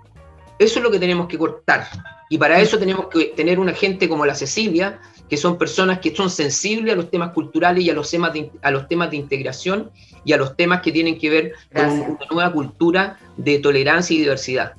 Eso 0.59 0.79
es 0.79 0.85
lo 0.85 0.91
que 0.91 0.99
tenemos 0.99 1.27
que 1.27 1.37
cortar. 1.37 1.87
Y 2.31 2.39
para 2.39 2.61
eso 2.61 2.79
tenemos 2.79 3.09
que 3.09 3.27
tener 3.37 3.59
una 3.59 3.75
gente 3.75 4.09
como 4.09 4.25
la 4.25 4.35
Cecilia, 4.35 4.99
que 5.29 5.37
son 5.37 5.59
personas 5.59 5.99
que 5.99 6.15
son 6.15 6.31
sensibles 6.31 6.95
a 6.95 6.97
los 6.97 7.11
temas 7.11 7.33
culturales 7.33 7.85
y 7.85 7.91
a 7.91 7.95
los 7.95 8.11
temas 8.11 8.33
de, 8.33 8.51
a 8.63 8.71
los 8.71 8.89
temas 8.89 9.11
de 9.11 9.17
integración 9.17 9.91
y 10.25 10.33
a 10.33 10.37
los 10.37 10.57
temas 10.57 10.81
que 10.81 10.93
tienen 10.93 11.19
que 11.19 11.31
ver 11.31 11.53
con 11.75 11.91
una 11.91 12.19
nueva 12.31 12.53
cultura 12.53 13.19
de 13.37 13.59
tolerancia 13.59 14.15
y 14.15 14.21
diversidad. 14.21 14.73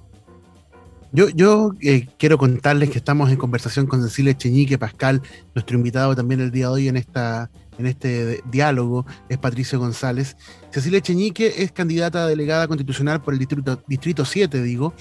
Yo, 1.12 1.30
yo 1.30 1.74
eh, 1.82 2.08
quiero 2.18 2.38
contarles 2.38 2.90
que 2.90 2.98
estamos 2.98 3.30
en 3.30 3.38
conversación 3.38 3.88
con 3.88 4.04
Cecilia 4.04 4.36
Cheñique 4.36 4.78
Pascal, 4.78 5.22
nuestro 5.56 5.78
invitado 5.78 6.16
también 6.16 6.42
el 6.42 6.52
día 6.52 6.68
de 6.68 6.74
hoy 6.74 6.88
en, 6.90 6.98
esta, 6.98 7.50
en 7.78 7.86
este 7.86 8.42
diálogo, 8.52 9.06
es 9.30 9.38
Patricio 9.38 9.80
González. 9.80 10.36
Cecilia 10.72 11.02
Cheñique 11.02 11.64
es 11.64 11.72
candidata 11.72 12.26
a 12.26 12.28
delegada 12.28 12.68
constitucional 12.68 13.22
por 13.22 13.34
el 13.34 13.40
distrito, 13.40 13.82
distrito 13.88 14.26
7, 14.26 14.62
digo. 14.62 14.94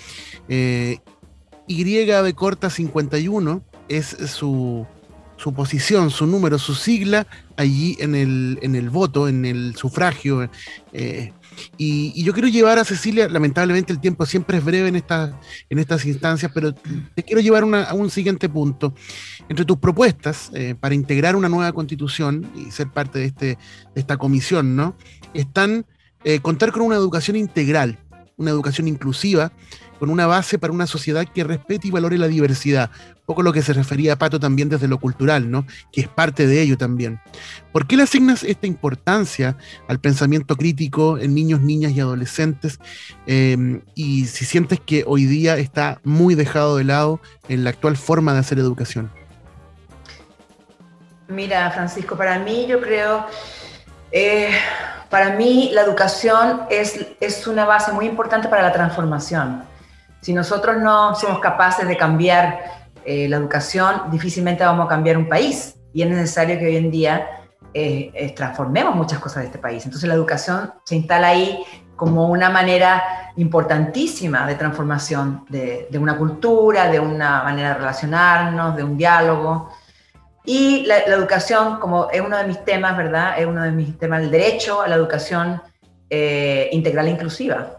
Eh, 0.48 0.98
y 1.66 1.82
de 1.82 2.34
corta 2.34 2.70
51 2.70 3.62
es 3.88 4.06
su, 4.06 4.86
su 5.36 5.52
posición, 5.52 6.10
su 6.10 6.26
número, 6.26 6.58
su 6.58 6.74
sigla 6.74 7.26
allí 7.56 7.96
en 8.00 8.14
el, 8.14 8.58
en 8.62 8.74
el 8.74 8.90
voto, 8.90 9.28
en 9.28 9.44
el 9.44 9.76
sufragio. 9.76 10.48
Eh, 10.92 11.32
y, 11.76 12.22
yo 12.22 12.32
quiero 12.32 12.48
llevar 12.48 12.78
a 12.78 12.84
Cecilia, 12.84 13.28
lamentablemente 13.28 13.92
el 13.92 14.00
tiempo 14.00 14.26
siempre 14.26 14.58
es 14.58 14.64
breve 14.64 14.88
en, 14.88 14.96
en 14.96 15.78
estas 15.78 16.04
instancias, 16.04 16.50
pero 16.54 16.74
te 16.74 17.22
quiero 17.22 17.40
llevar 17.40 17.64
a 17.64 17.94
un 17.94 18.10
siguiente 18.10 18.48
punto. 18.48 18.94
Entre 19.48 19.64
tus 19.64 19.78
propuestas 19.78 20.50
eh, 20.54 20.74
para 20.78 20.94
integrar 20.94 21.36
una 21.36 21.48
nueva 21.48 21.72
constitución 21.72 22.50
y 22.54 22.70
ser 22.70 22.88
parte 22.88 23.20
de, 23.20 23.24
este, 23.26 23.46
de 23.46 24.00
esta 24.00 24.16
comisión, 24.16 24.76
¿no? 24.76 24.96
Están 25.34 25.86
eh, 26.24 26.40
contar 26.40 26.72
con 26.72 26.82
una 26.82 26.96
educación 26.96 27.36
integral, 27.36 27.98
una 28.36 28.50
educación 28.50 28.88
inclusiva, 28.88 29.52
con 29.98 30.10
una 30.10 30.26
base 30.26 30.58
para 30.58 30.72
una 30.72 30.86
sociedad 30.86 31.26
que 31.26 31.44
respete 31.44 31.88
y 31.88 31.90
valore 31.90 32.18
la 32.18 32.28
diversidad. 32.28 32.90
Un 33.16 33.22
poco 33.26 33.42
lo 33.42 33.52
que 33.52 33.62
se 33.62 33.72
refería 33.72 34.12
a 34.12 34.16
Pato 34.16 34.38
también 34.38 34.68
desde 34.68 34.88
lo 34.88 34.98
cultural, 34.98 35.50
¿no? 35.50 35.66
Que 35.92 36.02
es 36.02 36.08
parte 36.08 36.46
de 36.46 36.62
ello 36.62 36.78
también. 36.78 37.20
¿Por 37.72 37.86
qué 37.86 37.96
le 37.96 38.04
asignas 38.04 38.44
esta 38.44 38.66
importancia 38.66 39.56
al 39.88 39.98
pensamiento 39.98 40.56
crítico 40.56 41.18
en 41.18 41.34
niños, 41.34 41.60
niñas 41.60 41.92
y 41.92 42.00
adolescentes? 42.00 42.78
Em, 43.26 43.82
y 43.94 44.26
si 44.26 44.44
sientes 44.44 44.80
que 44.80 45.04
hoy 45.06 45.24
día 45.24 45.56
está 45.56 46.00
muy 46.04 46.34
dejado 46.34 46.76
de 46.76 46.84
lado 46.84 47.20
en 47.48 47.64
la 47.64 47.70
actual 47.70 47.96
forma 47.96 48.32
de 48.32 48.40
hacer 48.40 48.58
educación. 48.58 49.10
Mira, 51.28 51.70
Francisco, 51.72 52.16
para 52.16 52.38
mí 52.38 52.66
yo 52.68 52.80
creo, 52.80 53.26
eh, 54.12 54.50
para 55.10 55.34
mí 55.34 55.70
la 55.72 55.82
educación 55.82 56.62
es, 56.70 57.04
es 57.20 57.46
una 57.48 57.64
base 57.64 57.90
muy 57.90 58.06
importante 58.06 58.46
para 58.46 58.62
la 58.62 58.72
transformación 58.72 59.64
si 60.26 60.32
nosotros 60.32 60.78
no 60.78 61.14
somos 61.14 61.38
capaces 61.38 61.86
de 61.86 61.96
cambiar 61.96 62.88
eh, 63.04 63.28
la 63.28 63.36
educación, 63.36 64.10
difícilmente 64.10 64.64
vamos 64.64 64.86
a 64.86 64.88
cambiar 64.88 65.16
un 65.16 65.28
país. 65.28 65.76
Y 65.92 66.02
es 66.02 66.08
necesario 66.08 66.58
que 66.58 66.66
hoy 66.66 66.74
en 66.74 66.90
día 66.90 67.44
eh, 67.72 68.32
transformemos 68.34 68.96
muchas 68.96 69.20
cosas 69.20 69.42
de 69.42 69.46
este 69.46 69.58
país. 69.58 69.84
Entonces 69.84 70.08
la 70.08 70.16
educación 70.16 70.72
se 70.84 70.96
instala 70.96 71.28
ahí 71.28 71.62
como 71.94 72.26
una 72.26 72.50
manera 72.50 73.04
importantísima 73.36 74.48
de 74.48 74.56
transformación 74.56 75.44
de, 75.48 75.88
una 75.96 76.18
cultura, 76.18 76.90
de 76.90 76.98
una 76.98 77.44
manera 77.44 77.68
de 77.68 77.74
relacionarnos, 77.74 78.74
de 78.74 78.82
un 78.82 78.96
diálogo. 78.96 79.70
Y 80.44 80.86
la, 80.86 81.02
educación, 81.02 81.78
como 81.78 82.10
es 82.10 82.20
uno 82.20 82.36
de 82.36 82.48
mis 82.48 82.64
temas, 82.64 82.96
¿verdad? 82.96 83.38
Es 83.38 83.46
uno 83.46 83.62
de 83.62 83.70
mis 83.70 83.96
temas, 83.96 84.22
el 84.24 84.32
derecho 84.32 84.82
a 84.82 84.88
la 84.88 84.96
educación 84.96 85.62
eh, 86.10 86.68
integral 86.72 87.06
e 87.06 87.10
inclusiva. 87.10 87.76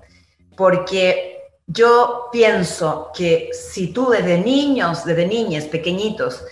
Porque 0.56 1.37
yo 1.68 2.30
pienso 2.32 3.12
que 3.14 3.50
si 3.52 3.88
tú 3.90 4.10
desde 4.10 4.40
niños, 4.40 5.04
desde 5.04 5.28
niñas, 5.28 5.66
pequeñitos, 5.66 6.44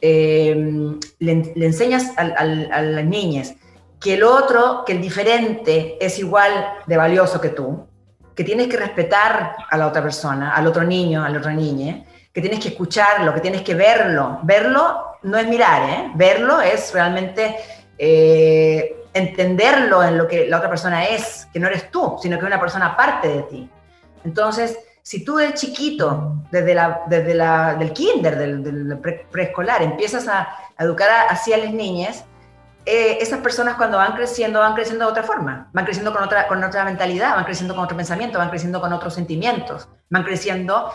em, 0.00 0.98
le, 1.20 1.32
enseñas 1.64 2.12
a, 2.16 2.44
las 2.44 3.04
niñas 3.04 3.54
que 4.00 4.14
el 4.14 4.24
otro, 4.24 4.82
que 4.84 4.92
el 4.92 5.00
diferente 5.00 5.96
es 6.04 6.18
igual 6.18 6.52
de 6.86 6.96
valioso 6.96 7.40
que 7.40 7.50
tú, 7.50 7.86
que 8.34 8.42
tienes 8.42 8.66
que 8.66 8.76
respetar 8.76 9.54
a 9.70 9.78
la 9.78 9.86
otra 9.86 10.02
persona, 10.02 10.54
al 10.54 10.66
otro 10.66 10.82
niño, 10.82 11.24
a 11.24 11.28
la 11.30 11.38
otra 11.38 11.54
niña, 11.54 12.04
que 12.32 12.40
tienes 12.40 12.58
que 12.58 12.68
escucharlo, 12.70 13.32
que 13.32 13.40
tienes 13.40 13.62
que 13.62 13.74
verlo. 13.74 14.40
Verlo 14.42 15.18
no 15.22 15.38
es 15.38 15.46
mirar, 15.46 15.88
¿eh? 15.88 16.10
verlo 16.16 16.60
es 16.60 16.92
realmente 16.92 17.56
eh, 17.96 19.04
entenderlo 19.14 20.02
en 20.02 20.18
lo 20.18 20.26
que 20.26 20.48
la 20.48 20.56
otra 20.56 20.68
persona 20.68 21.04
es, 21.04 21.46
que 21.52 21.60
no 21.60 21.68
eres 21.68 21.92
tú, 21.92 22.16
sino 22.20 22.36
que 22.36 22.44
es 22.44 22.46
una 22.48 22.60
persona 22.60 22.86
aparte 22.86 23.28
de 23.28 23.42
ti. 23.44 23.70
Entonces, 24.24 24.78
si 25.04 25.22
tú 25.22 25.36
de 25.36 25.52
chiquito, 25.52 26.42
desde, 26.50 26.74
la, 26.74 27.02
desde 27.06 27.34
la, 27.34 27.74
del 27.74 27.92
kinder, 27.92 28.38
del, 28.38 28.98
preescolar, 29.30 29.82
empiezas 29.82 30.26
a, 30.28 30.48
educar 30.78 31.26
así 31.28 31.52
a 31.52 31.58
las 31.58 31.72
niñas, 31.72 32.24
eh, 32.86 33.18
esas 33.20 33.40
personas 33.40 33.76
cuando 33.76 33.98
van 33.98 34.14
creciendo, 34.14 34.60
van 34.60 34.74
creciendo 34.74 35.04
de 35.04 35.10
otra 35.10 35.22
forma, 35.22 35.68
van 35.72 35.84
creciendo 35.84 36.12
con 36.12 36.22
otra, 36.22 36.48
con 36.48 36.64
otra 36.64 36.84
mentalidad, 36.84 37.34
van 37.34 37.44
creciendo 37.44 37.74
con 37.74 37.84
otro 37.84 37.96
pensamiento, 37.96 38.38
van 38.38 38.48
creciendo 38.48 38.80
con 38.80 38.92
otros 38.92 39.14
sentimientos, 39.14 39.88
van 40.08 40.24
creciendo, 40.24 40.90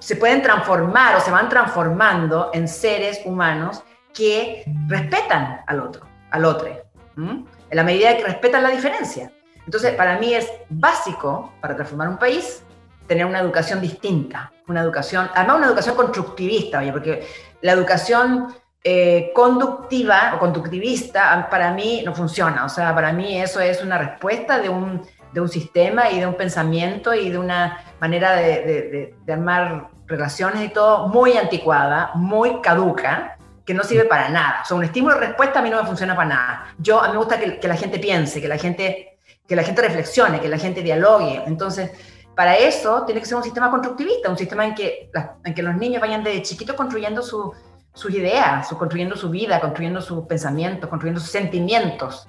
se 0.00 0.16
pueden 0.16 0.42
transformar 0.42 1.16
o 1.16 1.20
se 1.20 1.30
van 1.30 1.48
transformando 1.48 2.50
en 2.52 2.68
seres 2.68 3.20
humanos 3.24 3.82
que 4.12 4.64
respetan 4.88 5.60
al 5.66 5.80
otro, 5.80 6.06
al 6.30 6.44
otro, 6.44 6.68
en 7.16 7.46
la 7.70 7.84
medida 7.84 8.16
que 8.16 8.24
respetan 8.24 8.62
la 8.62 8.70
diferencia. 8.70 9.30
Entonces, 9.66 9.94
para 9.94 10.18
mí 10.18 10.32
es 10.32 10.50
básico 10.70 11.52
para 11.60 11.74
transformar 11.74 12.08
un 12.08 12.16
país 12.16 12.62
tener 13.06 13.26
una 13.26 13.40
educación 13.40 13.80
distinta, 13.80 14.52
una 14.68 14.80
educación, 14.80 15.30
además 15.34 15.58
una 15.58 15.66
educación 15.66 15.96
constructivista, 15.96 16.80
oye, 16.80 16.92
porque 16.92 17.26
la 17.62 17.72
educación 17.72 18.54
eh, 18.82 19.30
conductiva 19.34 20.32
o 20.34 20.38
conductivista 20.38 21.48
para 21.50 21.72
mí 21.72 22.02
no 22.04 22.14
funciona, 22.14 22.64
o 22.64 22.68
sea, 22.68 22.94
para 22.94 23.12
mí 23.12 23.40
eso 23.40 23.60
es 23.60 23.82
una 23.82 23.98
respuesta 23.98 24.58
de 24.58 24.68
un, 24.68 25.02
de 25.32 25.40
un 25.40 25.48
sistema 25.48 26.10
y 26.10 26.20
de 26.20 26.26
un 26.26 26.34
pensamiento 26.34 27.14
y 27.14 27.30
de 27.30 27.38
una 27.38 27.78
manera 28.00 28.32
de, 28.32 28.62
de, 28.62 29.14
de, 29.24 29.32
armar 29.32 29.88
relaciones 30.06 30.62
y 30.64 30.68
todo 30.68 31.08
muy 31.08 31.36
anticuada, 31.36 32.10
muy 32.14 32.60
caduca, 32.60 33.36
que 33.64 33.74
no 33.74 33.82
sirve 33.82 34.04
para 34.04 34.28
nada. 34.28 34.60
O 34.62 34.64
sea, 34.64 34.76
un 34.76 34.84
estímulo-respuesta 34.84 35.58
a 35.58 35.62
mí 35.62 35.70
no 35.70 35.80
me 35.82 35.86
funciona 35.88 36.14
para 36.14 36.28
nada. 36.28 36.66
Yo, 36.78 37.00
a 37.00 37.08
mí 37.08 37.14
me 37.14 37.18
gusta 37.18 37.40
que, 37.40 37.58
que 37.58 37.66
la 37.66 37.74
gente 37.74 37.98
piense, 37.98 38.40
que 38.40 38.46
la 38.46 38.58
gente 38.58 39.15
que 39.46 39.56
la 39.56 39.62
gente 39.62 39.82
reflexione, 39.82 40.40
que 40.40 40.48
la 40.48 40.58
gente 40.58 40.82
dialogue. 40.82 41.42
Entonces, 41.46 41.90
para 42.34 42.56
eso 42.56 43.04
tiene 43.04 43.20
que 43.20 43.26
ser 43.26 43.36
un 43.36 43.42
sistema 43.42 43.70
constructivista, 43.70 44.28
un 44.28 44.36
sistema 44.36 44.64
en 44.64 44.74
que, 44.74 45.10
en 45.44 45.54
que 45.54 45.62
los 45.62 45.74
niños 45.76 46.00
vayan 46.00 46.22
de 46.22 46.42
chiquitos 46.42 46.76
construyendo 46.76 47.22
sus 47.22 48.14
ideas, 48.14 48.68
su, 48.68 48.76
construyendo 48.76 49.16
su 49.16 49.30
vida, 49.30 49.60
construyendo 49.60 50.02
sus 50.02 50.26
pensamientos, 50.26 50.90
construyendo 50.90 51.20
sus 51.20 51.30
sentimientos. 51.30 52.28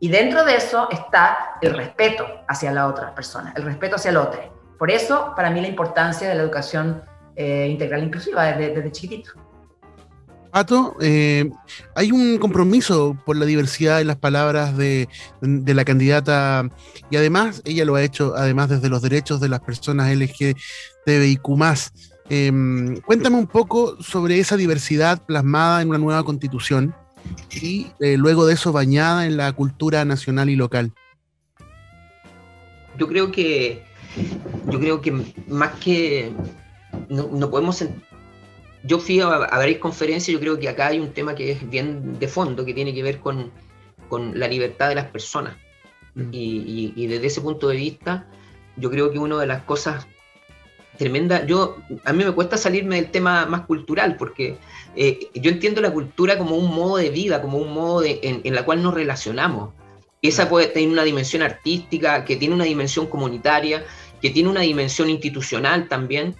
Y 0.00 0.08
dentro 0.08 0.44
de 0.44 0.56
eso 0.56 0.88
está 0.90 1.58
el 1.60 1.74
respeto 1.74 2.26
hacia 2.48 2.72
la 2.72 2.86
otra 2.86 3.14
persona, 3.14 3.52
el 3.54 3.62
respeto 3.62 3.96
hacia 3.96 4.10
el 4.10 4.16
otro. 4.16 4.40
Por 4.78 4.90
eso, 4.90 5.32
para 5.36 5.50
mí, 5.50 5.60
la 5.60 5.68
importancia 5.68 6.28
de 6.28 6.34
la 6.34 6.42
educación 6.42 7.04
eh, 7.36 7.68
integral 7.70 8.02
inclusiva 8.02 8.44
desde, 8.46 8.74
desde 8.74 8.90
chiquitito. 8.90 9.32
Pato, 10.52 10.94
eh, 11.00 11.50
hay 11.94 12.12
un 12.12 12.36
compromiso 12.36 13.16
por 13.24 13.36
la 13.36 13.46
diversidad 13.46 14.02
en 14.02 14.06
las 14.06 14.18
palabras 14.18 14.76
de, 14.76 15.08
la 15.40 15.84
candidata 15.86 16.68
y 17.10 17.16
además 17.16 17.62
ella 17.64 17.86
lo 17.86 17.94
ha 17.94 18.02
hecho 18.02 18.34
además 18.36 18.68
desde 18.68 18.90
los 18.90 19.00
derechos 19.00 19.40
de 19.40 19.48
las 19.48 19.60
personas 19.60 20.14
LGTBIQ+. 20.14 21.48
Eh, 22.28 22.52
cuéntame 23.06 23.36
un 23.36 23.46
poco 23.46 23.96
sobre 24.02 24.40
esa 24.40 24.58
diversidad 24.58 25.24
plasmada 25.24 25.80
en 25.80 25.88
una 25.88 25.96
nueva 25.96 26.22
constitución 26.22 26.94
y 27.50 27.86
eh, 28.00 28.18
luego 28.18 28.44
de 28.44 28.52
eso 28.52 28.72
bañada 28.72 29.24
en 29.24 29.38
la 29.38 29.50
cultura 29.52 30.04
nacional 30.04 30.50
y 30.50 30.56
local. 30.56 30.92
Yo 32.98 33.08
creo 33.08 33.32
que 33.32 33.84
yo 34.70 34.78
creo 34.78 35.00
que 35.00 35.12
más 35.48 35.72
que 35.80 36.30
no, 37.08 37.30
no 37.32 37.50
podemos 37.50 37.82
yo 38.84 38.98
fui 38.98 39.20
a, 39.20 39.26
varias 39.26 39.78
conferencias, 39.78 40.32
yo 40.32 40.40
creo 40.40 40.58
que 40.58 40.68
acá 40.68 40.88
hay 40.88 40.98
un 40.98 41.12
tema 41.12 41.34
que 41.34 41.52
es 41.52 41.68
bien 41.68 42.18
de 42.18 42.28
fondo, 42.28 42.64
que 42.64 42.74
tiene 42.74 42.92
que 42.94 43.02
ver 43.02 43.20
con, 43.20 43.52
la 44.34 44.46
libertad 44.46 44.90
de 44.90 44.94
las 44.94 45.06
personas. 45.06 45.56
Mm. 46.14 46.28
Y, 46.32 47.06
desde 47.06 47.26
ese 47.26 47.40
punto 47.40 47.68
de 47.68 47.76
vista, 47.76 48.26
yo 48.76 48.90
creo 48.90 49.10
que 49.10 49.18
una 49.18 49.38
de 49.38 49.46
las 49.46 49.62
cosas 49.62 50.06
tremendas, 50.98 51.46
yo, 51.46 51.78
a 52.04 52.12
mí 52.12 52.22
me 52.22 52.32
cuesta 52.32 52.58
salirme 52.58 52.96
del 52.96 53.10
tema 53.10 53.46
más 53.46 53.62
cultural, 53.62 54.16
porque 54.16 54.58
eh, 54.94 55.30
yo 55.34 55.50
entiendo 55.50 55.80
la 55.80 55.90
cultura 55.90 56.36
como 56.36 56.56
un 56.56 56.74
modo 56.74 56.98
de 56.98 57.08
vida, 57.08 57.40
como 57.40 57.56
un 57.56 57.72
modo 57.72 58.04
en, 58.04 58.42
en 58.44 58.54
la 58.54 58.64
cual 58.64 58.82
nos 58.82 58.92
relacionamos. 58.92 59.70
Esa 60.20 60.48
puede 60.48 60.66
tener 60.66 60.90
una 60.90 61.04
dimensión 61.04 61.42
artística, 61.42 62.24
que 62.24 62.36
tiene 62.36 62.54
una 62.54 62.64
dimensión 62.64 63.06
comunitaria, 63.06 63.84
que 64.20 64.30
tiene 64.30 64.50
una 64.50 64.60
dimensión 64.60 65.10
institucional 65.10 65.88
también, 65.88 66.36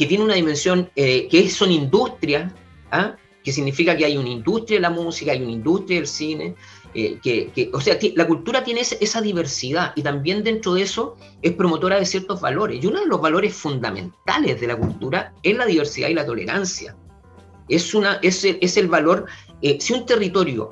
que 0.00 0.06
tiene 0.06 0.24
una 0.24 0.32
dimensión 0.32 0.90
eh, 0.96 1.28
que 1.28 1.50
son 1.50 1.70
industrias, 1.70 2.50
¿ah? 2.90 3.16
que 3.44 3.52
significa 3.52 3.94
que 3.94 4.06
hay 4.06 4.16
una 4.16 4.30
industria 4.30 4.78
de 4.78 4.80
la 4.80 4.88
música, 4.88 5.32
hay 5.32 5.42
una 5.42 5.52
industria 5.52 5.98
del 5.98 6.06
cine, 6.06 6.54
eh, 6.94 7.18
que, 7.22 7.70
o 7.74 7.82
sea, 7.82 7.98
la 8.14 8.26
cultura 8.26 8.64
tiene 8.64 8.80
esa 8.80 9.20
diversidad 9.20 9.92
y 9.94 10.00
también 10.00 10.42
dentro 10.42 10.72
de 10.72 10.84
eso 10.84 11.18
es 11.42 11.52
promotora 11.52 11.98
de 11.98 12.06
ciertos 12.06 12.40
valores. 12.40 12.82
Y 12.82 12.86
uno 12.86 13.00
de 13.00 13.08
los 13.08 13.20
valores 13.20 13.54
fundamentales 13.54 14.58
de 14.58 14.68
la 14.68 14.76
cultura 14.78 15.34
es 15.42 15.54
la 15.54 15.66
diversidad 15.66 16.08
y 16.08 16.14
la 16.14 16.24
tolerancia. 16.24 16.96
Es, 17.68 17.92
una, 17.92 18.20
es, 18.22 18.42
es 18.42 18.76
el 18.78 18.88
valor, 18.88 19.26
eh, 19.60 19.76
si 19.82 19.92
un 19.92 20.06
territorio 20.06 20.70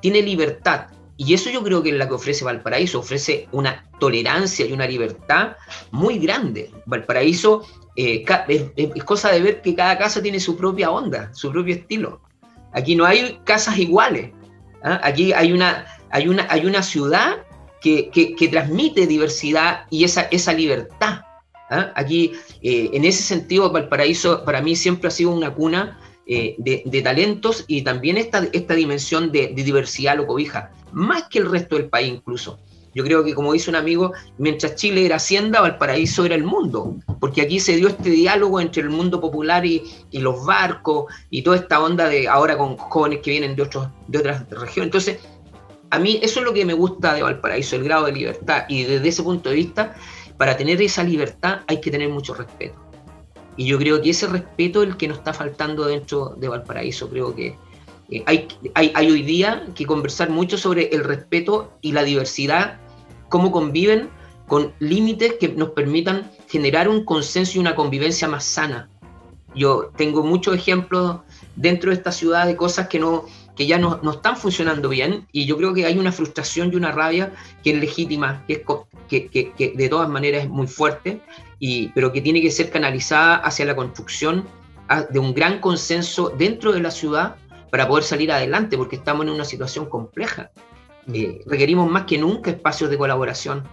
tiene 0.00 0.22
libertad, 0.22 0.88
y 1.16 1.34
eso 1.34 1.50
yo 1.50 1.62
creo 1.62 1.84
que 1.84 1.90
es 1.90 1.94
la 1.94 2.08
que 2.08 2.14
ofrece 2.14 2.44
Valparaíso, 2.44 2.98
ofrece 2.98 3.46
una 3.52 3.88
tolerancia 4.00 4.66
y 4.66 4.72
una 4.72 4.88
libertad 4.88 5.56
muy 5.92 6.18
grande. 6.18 6.72
Valparaíso 6.84 7.62
eh, 7.96 8.24
es, 8.48 9.04
cosa 9.04 9.32
de 9.32 9.40
ver 9.40 9.62
que 9.62 9.74
cada 9.74 9.96
casa 9.96 10.22
tiene 10.22 10.38
su 10.38 10.56
propia 10.56 10.90
onda, 10.90 11.32
su 11.32 11.50
propio 11.50 11.74
estilo. 11.74 12.20
Aquí 12.72 12.94
no 12.94 13.06
hay 13.06 13.40
casas 13.44 13.78
iguales. 13.78 14.32
¿ah? 14.82 15.00
Aquí 15.02 15.32
hay 15.32 15.52
una, 15.52 15.86
hay, 16.10 16.28
una, 16.28 16.46
hay 16.50 16.66
una 16.66 16.82
ciudad 16.82 17.38
que, 17.80 18.10
que, 18.10 18.48
transmite 18.48 19.06
diversidad 19.06 19.86
y 19.90 20.04
esa, 20.04 20.22
esa 20.22 20.52
libertad. 20.52 21.20
¿ah? 21.70 21.92
Aquí, 21.94 22.32
eh, 22.62 22.90
en 22.92 23.04
ese 23.04 23.22
sentido, 23.22 23.70
Valparaíso 23.70 24.44
para 24.44 24.60
mí 24.60 24.76
siempre 24.76 25.08
ha 25.08 25.10
sido 25.10 25.30
una 25.30 25.54
cuna 25.54 25.98
eh, 26.26 26.56
de, 26.58 27.02
talentos 27.02 27.64
y 27.68 27.82
también 27.82 28.16
esta, 28.18 28.44
esta 28.52 28.74
dimensión 28.74 29.30
de, 29.30 29.48
de, 29.54 29.62
diversidad 29.62 30.16
lo 30.16 30.26
cobija, 30.26 30.72
más 30.92 31.28
que 31.30 31.38
el 31.38 31.50
resto 31.50 31.76
del 31.76 31.88
país 31.88 32.12
incluso. 32.12 32.58
Yo 32.96 33.04
creo 33.04 33.22
que, 33.22 33.34
como 33.34 33.52
dice 33.52 33.68
un 33.68 33.76
amigo, 33.76 34.14
mientras 34.38 34.74
Chile 34.74 35.04
era 35.04 35.16
Hacienda, 35.16 35.60
Valparaíso 35.60 36.24
era 36.24 36.34
el 36.34 36.44
mundo, 36.44 36.96
porque 37.20 37.42
aquí 37.42 37.60
se 37.60 37.76
dio 37.76 37.88
este 37.88 38.08
diálogo 38.08 38.58
entre 38.58 38.80
el 38.80 38.88
mundo 38.88 39.20
popular 39.20 39.66
y, 39.66 39.82
los 40.12 40.46
barcos 40.46 41.12
y 41.28 41.42
toda 41.42 41.58
esta 41.58 41.78
onda 41.82 42.08
de 42.08 42.26
ahora 42.26 42.56
con 42.56 42.78
jóvenes 42.78 43.20
que 43.22 43.32
vienen 43.32 43.54
de, 43.54 43.64
otros, 43.64 43.88
de 44.08 44.16
otras 44.16 44.48
regiones. 44.48 44.86
Entonces, 44.86 45.18
a 45.90 45.98
mí 45.98 46.18
eso 46.22 46.40
es 46.40 46.46
lo 46.46 46.54
que 46.54 46.64
me 46.64 46.72
gusta 46.72 47.12
de 47.12 47.22
Valparaíso, 47.22 47.76
el 47.76 47.84
grado 47.84 48.06
de 48.06 48.12
libertad. 48.12 48.64
Y 48.66 48.84
desde 48.84 49.08
ese 49.08 49.22
punto 49.22 49.50
de 49.50 49.56
vista, 49.56 49.94
para 50.38 50.56
tener 50.56 50.80
esa 50.80 51.02
libertad 51.02 51.60
hay 51.66 51.82
que 51.82 51.90
tener 51.90 52.08
mucho 52.08 52.32
respeto. 52.32 52.80
Y 53.58 53.66
yo 53.66 53.76
creo 53.76 54.00
que 54.00 54.08
ese 54.08 54.26
respeto 54.26 54.82
es 54.82 54.88
el 54.88 54.96
que 54.96 55.08
nos 55.08 55.18
está 55.18 55.34
faltando 55.34 55.84
dentro 55.84 56.34
de 56.38 56.48
Valparaíso. 56.48 57.10
Creo 57.10 57.34
que 57.34 57.58
eh, 58.10 58.24
hay, 58.74 59.10
hoy 59.10 59.22
día 59.22 59.66
que 59.74 59.84
conversar 59.84 60.30
mucho 60.30 60.56
sobre 60.56 60.88
el 60.94 61.04
respeto 61.04 61.72
y 61.82 61.92
la 61.92 62.04
diversidad 62.04 62.80
cómo 63.28 63.50
conviven 63.50 64.10
con 64.46 64.72
límites 64.78 65.34
que 65.40 65.48
nos 65.48 65.70
permitan 65.70 66.30
generar 66.48 66.88
un 66.88 67.04
consenso 67.04 67.58
y 67.58 67.60
una 67.60 67.74
convivencia 67.74 68.28
más 68.28 68.44
sana. 68.44 68.88
Yo 69.54 69.90
tengo 69.96 70.22
muchos 70.22 70.54
ejemplos 70.54 71.20
dentro 71.56 71.90
de 71.90 71.96
esta 71.96 72.12
ciudad 72.12 72.46
de 72.46 72.56
cosas 72.56 72.88
que, 72.88 72.98
no, 72.98 73.24
que 73.56 73.66
ya 73.66 73.78
no, 73.78 74.00
no 74.02 74.12
están 74.12 74.36
funcionando 74.36 74.88
bien 74.88 75.26
y 75.32 75.46
yo 75.46 75.56
creo 75.56 75.72
que 75.72 75.86
hay 75.86 75.98
una 75.98 76.12
frustración 76.12 76.72
y 76.72 76.76
una 76.76 76.92
rabia 76.92 77.32
que 77.64 77.70
es 77.70 77.80
legítima, 77.80 78.44
que, 78.46 78.52
es, 78.52 79.30
que, 79.30 79.52
que, 79.52 79.72
de 79.74 79.88
todas 79.88 80.08
maneras 80.08 80.44
es 80.44 80.50
muy 80.50 80.66
fuerte, 80.66 81.22
y, 81.58 81.88
pero 81.88 82.12
que 82.12 82.20
tiene 82.20 82.42
que 82.42 82.50
ser 82.50 82.70
canalizada 82.70 83.36
hacia 83.36 83.64
la 83.64 83.74
construcción 83.74 84.46
de 85.10 85.18
un 85.18 85.34
gran 85.34 85.58
consenso 85.60 86.28
dentro 86.28 86.72
de 86.72 86.80
la 86.80 86.90
ciudad 86.90 87.36
para 87.70 87.88
poder 87.88 88.04
salir 88.04 88.30
adelante, 88.30 88.76
porque 88.76 88.96
estamos 88.96 89.26
en 89.26 89.32
una 89.32 89.44
situación 89.44 89.86
compleja. 89.86 90.50
Eh, 91.12 91.42
requerimos 91.46 91.90
más 91.90 92.04
que 92.04 92.18
nunca 92.18 92.50
espacios 92.50 92.90
de 92.90 92.98
colaboración. 92.98 93.64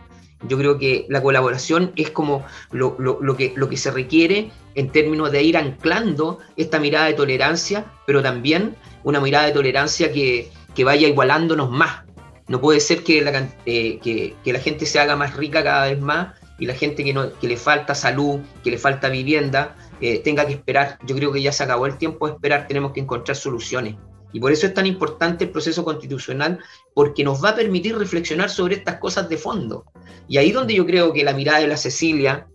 Yo 0.48 0.58
creo 0.58 0.78
que 0.78 1.06
la 1.10 1.22
colaboración 1.22 1.94
es 1.96 2.10
como 2.10 2.46
lo, 2.72 2.98
que, 3.38 3.78
se 3.78 3.92
requiere 3.92 4.52
en 4.76 4.92
términos 4.92 5.32
de 5.32 5.42
ir 5.42 5.58
anclando 5.58 6.40
esta 6.58 6.80
mirada 6.80 7.06
de 7.06 7.14
tolerancia, 7.14 7.86
pero 8.06 8.22
también 8.22 8.76
una 9.04 9.22
mirada 9.22 9.46
de 9.46 9.54
tolerancia 9.54 10.12
que, 10.12 10.52
vaya 10.84 11.08
igualándonos 11.08 11.70
más. 11.70 12.04
No 12.48 12.60
puede 12.60 12.82
ser 12.82 13.04
que 13.04 13.22
la, 13.22 13.50
eh, 13.66 14.00
que, 14.00 14.54
la 14.54 14.60
gente 14.60 14.86
se 14.86 15.00
haga 15.00 15.16
más 15.16 15.38
rica 15.38 15.64
cada 15.64 15.88
vez 15.88 16.02
más 16.02 16.36
y 16.60 16.66
la 16.66 16.74
gente 16.74 17.04
que, 17.06 17.14
no, 17.14 17.32
que 17.40 17.48
le 17.48 17.56
falta 17.56 17.96
salud, 17.96 18.42
que 18.64 18.72
le 18.72 18.78
falta 18.78 19.08
vivienda, 19.08 19.76
eh, 20.02 20.20
tenga 20.20 20.46
que 20.46 20.54
esperar. 20.54 21.00
Yo 21.06 21.16
creo 21.16 21.32
que 21.32 21.42
ya 21.42 21.54
se 21.54 21.64
acabó 21.64 21.86
el 21.86 21.98
tiempo 21.98 22.28
de 22.28 22.34
esperar, 22.34 22.68
tenemos 22.68 22.92
que 22.92 23.00
encontrar 23.00 23.38
soluciones. 23.38 23.96
Y 24.34 24.40
por 24.40 24.52
eso 24.52 24.66
es 24.68 24.74
tan 24.74 24.88
importante 24.88 25.46
el 25.46 25.52
proceso 25.52 25.86
constitucional, 25.86 26.60
porque 26.94 27.24
nos 27.24 27.44
va 27.44 27.50
a 27.50 27.56
permitir 27.56 27.96
reflexionar 27.96 28.50
sobre 28.50 28.76
estas 28.76 28.98
cosas 28.98 29.30
de 29.30 29.38
fondo. 29.38 29.86
Y 30.28 30.38
ahí 30.38 30.52
donde 30.52 30.74
yo 30.74 30.86
creo 30.86 31.14
que 31.14 31.24
la 31.24 31.34
mirada 31.34 31.60
de 31.60 31.68
la 31.68 31.78
Cecilia 31.78 32.48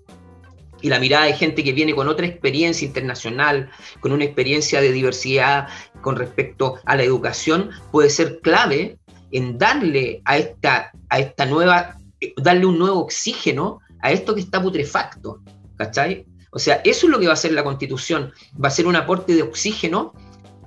y 0.80 0.88
la 0.88 1.00
mirada 1.00 1.26
de 1.26 1.32
gente 1.32 1.64
que 1.64 1.72
viene 1.72 1.94
con 1.94 2.08
otra 2.08 2.26
experiencia 2.26 2.86
internacional, 2.86 3.70
con 4.00 4.12
una 4.12 4.24
experiencia 4.24 4.80
de 4.80 4.92
diversidad 4.92 5.68
con 6.00 6.16
respecto 6.16 6.78
a 6.84 6.96
la 6.96 7.04
educación, 7.04 7.70
puede 7.90 8.10
ser 8.10 8.40
clave 8.40 8.98
en 9.30 9.58
darle 9.58 10.20
a 10.24 10.38
esta, 10.38 10.90
a 11.08 11.18
esta 11.18 11.46
nueva, 11.46 11.98
darle 12.36 12.66
un 12.66 12.78
nuevo 12.78 13.00
oxígeno 13.00 13.80
a 14.00 14.12
esto 14.12 14.34
que 14.34 14.40
está 14.40 14.60
putrefacto. 14.60 15.40
¿Cachai? 15.76 16.26
O 16.50 16.58
sea, 16.58 16.80
eso 16.84 17.06
es 17.06 17.12
lo 17.12 17.20
que 17.20 17.26
va 17.26 17.32
a 17.32 17.34
hacer 17.34 17.52
la 17.52 17.62
constitución, 17.62 18.32
va 18.62 18.68
a 18.68 18.72
ser 18.72 18.86
un 18.86 18.96
aporte 18.96 19.34
de 19.34 19.42
oxígeno 19.42 20.12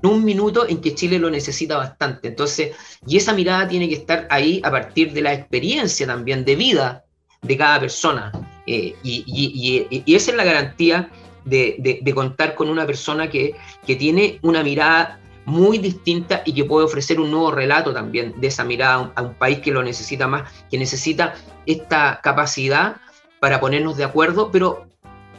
un 0.03 0.23
minuto 0.23 0.67
en 0.67 0.81
que 0.81 0.95
Chile 0.95 1.19
lo 1.19 1.29
necesita 1.29 1.77
bastante. 1.77 2.27
Entonces, 2.27 2.75
y 3.05 3.17
esa 3.17 3.33
mirada 3.33 3.67
tiene 3.67 3.87
que 3.87 3.95
estar 3.95 4.27
ahí 4.29 4.61
a 4.63 4.71
partir 4.71 5.13
de 5.13 5.21
la 5.21 5.33
experiencia 5.33 6.07
también 6.07 6.43
de 6.45 6.55
vida 6.55 7.05
de 7.41 7.57
cada 7.57 7.79
persona. 7.79 8.31
Eh, 8.67 8.95
y, 9.03 10.13
esa 10.15 10.31
es 10.31 10.37
la 10.37 10.43
garantía 10.43 11.09
de, 11.45 12.11
contar 12.13 12.55
con 12.55 12.69
una 12.69 12.85
persona 12.85 13.29
que, 13.29 13.55
tiene 13.85 14.39
una 14.41 14.63
mirada 14.63 15.19
muy 15.45 15.79
distinta 15.79 16.43
y 16.45 16.53
que 16.53 16.65
puede 16.65 16.85
ofrecer 16.85 17.19
un 17.19 17.31
nuevo 17.31 17.51
relato 17.51 17.93
también 17.93 18.39
de 18.39 18.47
esa 18.47 18.63
mirada 18.63 19.11
a 19.15 19.21
un, 19.21 19.33
país 19.33 19.59
que 19.59 19.71
lo 19.71 19.83
necesita 19.83 20.27
más, 20.27 20.51
que 20.69 20.77
necesita 20.77 21.33
esta 21.65 22.21
capacidad 22.21 22.97
para 23.39 23.59
ponernos 23.59 23.97
de 23.97 24.03
acuerdo, 24.03 24.51
pero, 24.51 24.85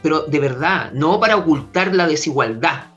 pero 0.03 0.22
de 0.22 0.40
verdad, 0.40 0.90
no 0.92 1.20
para 1.20 1.37
ocultar 1.37 1.94
la 1.94 2.09
desigualdad, 2.09 2.91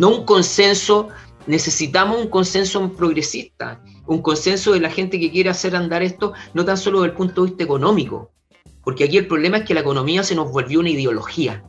no 0.00 0.08
un 0.08 0.24
consenso, 0.24 1.08
necesitamos 1.46 2.18
un 2.18 2.30
consenso 2.30 2.90
progresista, 2.94 3.82
un 4.06 4.22
consenso 4.22 4.72
de 4.72 4.80
la 4.80 4.90
gente 4.90 5.20
que 5.20 5.30
quiere 5.30 5.50
hacer 5.50 5.76
andar 5.76 6.02
esto, 6.02 6.32
no 6.54 6.64
tan 6.64 6.78
solo 6.78 7.02
desde 7.02 7.10
el 7.10 7.16
punto 7.16 7.42
de 7.42 7.50
vista 7.50 7.64
económico, 7.64 8.32
porque 8.82 9.04
aquí 9.04 9.18
el 9.18 9.26
problema 9.26 9.58
es 9.58 9.64
que 9.64 9.74
la 9.74 9.80
economía 9.80 10.22
se 10.22 10.34
nos 10.34 10.50
volvió 10.50 10.80
una 10.80 10.88
ideología. 10.88 11.62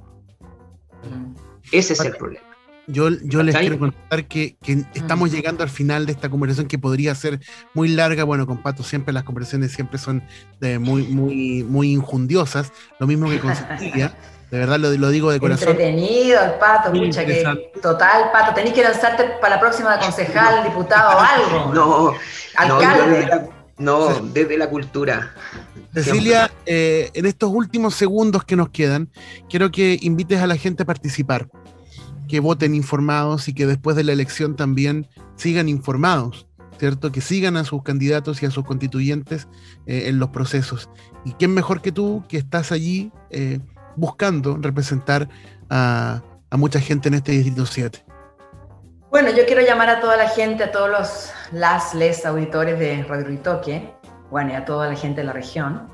Mm. 1.04 1.36
Ese 1.74 1.92
es 1.94 2.00
el 2.00 2.16
problema. 2.16 2.46
Yo, 2.88 3.10
yo 3.24 3.44
les 3.44 3.56
quiero 3.56 3.78
contar 3.78 4.28
que, 4.28 4.56
estamos 4.94 5.30
mm. 5.30 5.34
llegando 5.34 5.64
al 5.64 5.70
final 5.70 6.06
de 6.06 6.14
esta 6.14 6.30
conversación 6.30 6.68
que 6.68 6.80
podría 6.80 7.14
ser 7.16 7.42
muy 7.74 7.90
larga. 7.90 8.24
Bueno, 8.24 8.48
con 8.48 8.64
Pato 8.64 8.82
siempre 8.82 9.14
las 9.14 9.24
conversaciones 9.24 9.74
siempre 9.74 9.98
son 10.00 10.24
muy, 10.80 11.04
muy, 11.04 11.64
muy 11.64 11.92
injundiosas, 11.92 12.72
lo 12.98 13.08
mismo 13.08 13.30
que 13.30 13.40
con 13.40 13.54
Cecilia. 13.78 14.16
De 14.52 14.60
verdad 14.60 14.78
lo, 14.80 14.92
lo, 14.92 15.10
digo 15.10 15.32
de 15.32 15.40
corazón. 15.40 15.70
Entretenido 15.70 16.44
el 16.44 16.52
pato, 16.60 16.92
escucha 16.92 17.26
que 17.26 17.72
total, 17.82 18.32
pato, 18.34 18.54
tenés 18.54 18.74
que 18.74 18.84
lanzarte 18.84 19.24
para 19.40 19.56
la 19.56 19.62
próxima 19.62 19.96
de 19.96 20.04
concejal, 20.04 20.66
diputado 20.66 21.18
o 21.18 21.22
algo. 21.62 21.74
No, 21.74 22.14
alcalde. 22.58 23.50
No, 23.78 24.10
desde 24.34 24.58
la, 24.58 24.70
cultura. 24.70 25.34
Cecilia, 25.94 26.52
eh, 26.66 27.10
en 27.14 27.26
estos 27.26 27.50
últimos 27.52 27.96
segundos 27.96 28.44
que 28.44 28.56
nos 28.56 28.70
quedan, 28.70 29.10
quiero 29.50 29.72
que 29.72 29.98
invites 30.02 30.40
a 30.40 30.48
la 30.48 30.58
gente 30.58 30.84
a 30.84 30.86
participar, 30.86 31.48
que 32.28 32.42
voten 32.42 32.76
informados 32.76 33.48
y 33.48 33.54
que 33.54 33.66
después 33.66 33.96
de 33.96 34.04
la 34.04 34.12
elección 34.12 34.56
también 34.56 35.08
sigan 35.36 35.70
informados. 35.70 36.46
¿cierto? 36.78 37.12
Que 37.12 37.22
sigan 37.22 37.58
a 37.58 37.64
sus 37.64 37.84
candidatos 37.84 38.42
y 38.42 38.48
a 38.48 38.50
sus 38.50 38.66
constituyentes 38.66 39.48
eh, 39.86 40.06
en 40.08 40.18
los 40.18 40.30
procesos. 40.30 40.90
¿Y 41.24 41.34
quién 41.34 41.54
mejor 41.54 41.80
que 41.84 41.92
tú, 41.92 42.24
que 42.28 42.38
estás 42.38 42.72
allí 42.72 43.12
eh, 43.30 43.60
buscando 43.96 44.58
representar 44.60 45.28
a, 45.70 46.22
mucha 46.52 46.80
gente 46.80 47.10
en 47.10 47.16
este 47.16 47.32
Distrito 47.32 47.66
7? 47.66 48.04
Bueno, 49.10 49.30
yo 49.30 49.46
quiero 49.46 49.62
llamar 49.62 49.90
a 49.90 50.00
toda 50.00 50.18
la 50.18 50.30
gente, 50.30 50.64
a 50.64 50.72
todos 50.72 50.90
los 50.90 51.32
las, 51.52 51.94
les 51.94 52.26
auditores 52.26 52.80
de 52.80 53.04
Radio 53.04 53.26
Ritoque, 53.26 53.94
bueno, 54.30 54.52
y 54.52 54.56
a 54.56 54.66
toda 54.66 54.88
la 54.88 54.96
gente 54.96 55.22
de 55.22 55.28
la 55.28 55.34
región, 55.34 55.90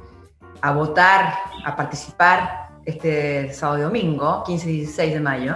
a 0.62 0.71
votar, 0.71 1.33
a 1.65 1.75
participar 1.75 2.69
este 2.86 3.53
sábado 3.53 3.79
y 3.79 3.81
domingo, 3.83 4.43
15 4.45 4.69
y 4.69 4.77
16 4.77 5.13
de 5.13 5.19
mayo, 5.19 5.55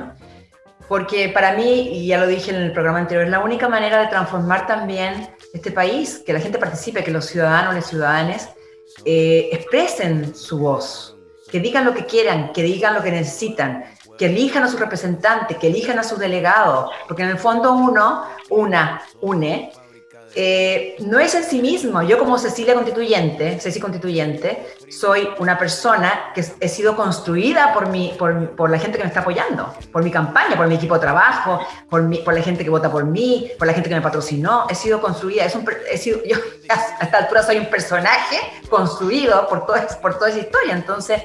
porque 0.88 1.30
para 1.30 1.54
mí, 1.54 1.90
y 1.94 2.08
ya 2.08 2.20
lo 2.20 2.28
dije 2.28 2.52
en 2.52 2.58
el 2.58 2.74
programa 2.74 3.00
anterior, 3.00 3.24
es 3.24 3.32
la 3.32 3.40
única 3.40 3.70
manera 3.70 4.02
de 4.02 4.08
transformar 4.08 4.68
también 4.68 5.30
este 5.54 5.72
país, 5.72 6.22
que 6.26 6.34
la 6.34 6.40
gente 6.40 6.58
participe, 6.58 7.04
que 7.04 7.12
los 7.12 7.26
ciudadanos 7.26 7.78
y 7.78 7.82
ciudadanas 7.82 8.50
eh, 9.06 9.50
expresen 9.54 10.36
su 10.36 10.60
voz, 10.60 11.16
que 11.52 11.60
digan 11.60 11.86
lo 11.86 11.94
que 11.94 12.06
quieran, 12.06 12.54
que 12.54 12.64
digan 12.64 12.94
lo 12.94 13.04
que 13.04 13.12
necesitan, 13.12 13.84
que 14.18 14.28
elijan 14.28 14.64
a 14.64 14.70
su 14.70 14.78
representante, 14.78 15.56
que 15.56 15.68
elijan 15.68 16.00
a 16.00 16.04
su 16.04 16.16
delegado, 16.18 16.90
porque 17.08 17.24
en 17.24 17.30
el 17.30 17.38
fondo 17.38 17.74
uno, 17.74 18.26
una, 18.50 19.02
une, 19.20 19.72
eh, 20.34 20.96
no 21.00 21.20
es 21.20 21.36
en 21.36 21.44
sí 21.44 21.62
mismo. 21.62 22.02
Yo 22.04 22.18
como 22.18 22.38
Cecilia 22.38 22.74
Constituyente, 22.74 23.60
Ceci 23.60 23.80
Constituyente, 23.80 24.66
soy 24.92 25.30
una 25.40 25.58
persona 25.58 26.32
que 26.36 26.46
he 26.60 26.68
sido 26.68 26.96
construida 26.96 27.74
por, 27.74 27.88
mi, 27.88 28.14
por, 28.18 28.70
la 28.70 28.78
gente 28.78 28.98
que 28.98 29.04
me 29.04 29.08
está 29.08 29.22
apoyando, 29.22 29.74
por 29.92 30.04
mi 30.04 30.12
campaña, 30.12 30.58
por 30.58 30.68
mi 30.68 30.76
equipo 30.76 30.96
de 30.96 31.00
trabajo, 31.00 31.60
por, 31.90 32.04
mi, 32.04 32.18
por 32.18 32.34
la 32.34 32.42
gente 32.42 32.64
que 32.64 32.70
vota 32.70 32.92
por 32.92 33.06
mí, 33.06 33.52
por 33.58 33.68
la 33.68 33.74
gente 33.74 33.90
que 33.90 33.96
me 33.96 34.02
patrocinó. 34.02 34.68
He 34.70 34.76
sido 34.76 35.02
construida, 35.02 35.46
es 35.46 35.56
un, 35.56 35.66
he 35.90 35.98
sido, 35.98 36.20
yo 36.26 36.36
a 36.70 37.04
esta 37.04 37.18
altura 37.18 37.44
soy 37.44 37.58
un 37.58 37.68
personaje 37.68 38.38
construido 38.70 39.48
por, 39.48 39.66
todo, 39.66 39.78
por 40.02 40.16
toda 40.16 40.30
esa 40.30 40.40
historia. 40.40 40.74
Entonces, 40.74 41.22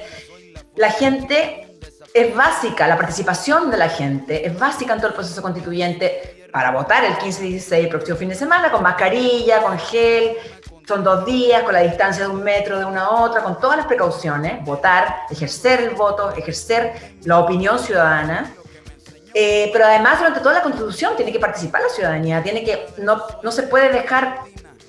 la 0.75 0.91
gente 0.91 1.79
es 2.13 2.35
básica, 2.35 2.87
la 2.87 2.97
participación 2.97 3.69
de 3.69 3.77
la 3.77 3.89
gente 3.89 4.47
es 4.47 4.57
básica 4.57 4.93
en 4.93 4.99
todo 4.99 5.09
el 5.09 5.13
proceso 5.13 5.41
constituyente 5.41 6.37
para 6.51 6.71
votar 6.71 7.03
el 7.03 7.13
15-16, 7.15 7.73
el 7.73 7.89
próximo 7.89 8.17
fin 8.17 8.29
de 8.29 8.35
semana, 8.35 8.71
con 8.71 8.81
mascarilla, 8.81 9.61
con 9.61 9.77
gel, 9.77 10.35
son 10.87 11.03
dos 11.03 11.25
días, 11.25 11.63
con 11.63 11.73
la 11.73 11.81
distancia 11.81 12.23
de 12.23 12.29
un 12.29 12.41
metro 12.41 12.79
de 12.79 12.85
una 12.85 13.05
a 13.05 13.09
otra, 13.09 13.43
con 13.43 13.59
todas 13.59 13.75
las 13.75 13.87
precauciones, 13.87 14.63
votar, 14.63 15.23
ejercer 15.29 15.81
el 15.81 15.89
voto, 15.95 16.31
ejercer 16.31 17.17
la 17.25 17.39
opinión 17.39 17.77
ciudadana. 17.77 18.53
Eh, 19.33 19.69
pero 19.73 19.85
además, 19.85 20.19
durante 20.19 20.39
toda 20.39 20.55
la 20.55 20.61
constitución 20.61 21.13
tiene 21.17 21.33
que 21.33 21.39
participar 21.39 21.81
la 21.81 21.89
ciudadanía, 21.89 22.41
tiene 22.41 22.63
que, 22.63 22.87
no, 22.99 23.21
no 23.43 23.51
se 23.51 23.63
puede 23.63 23.91
dejar, 23.91 24.39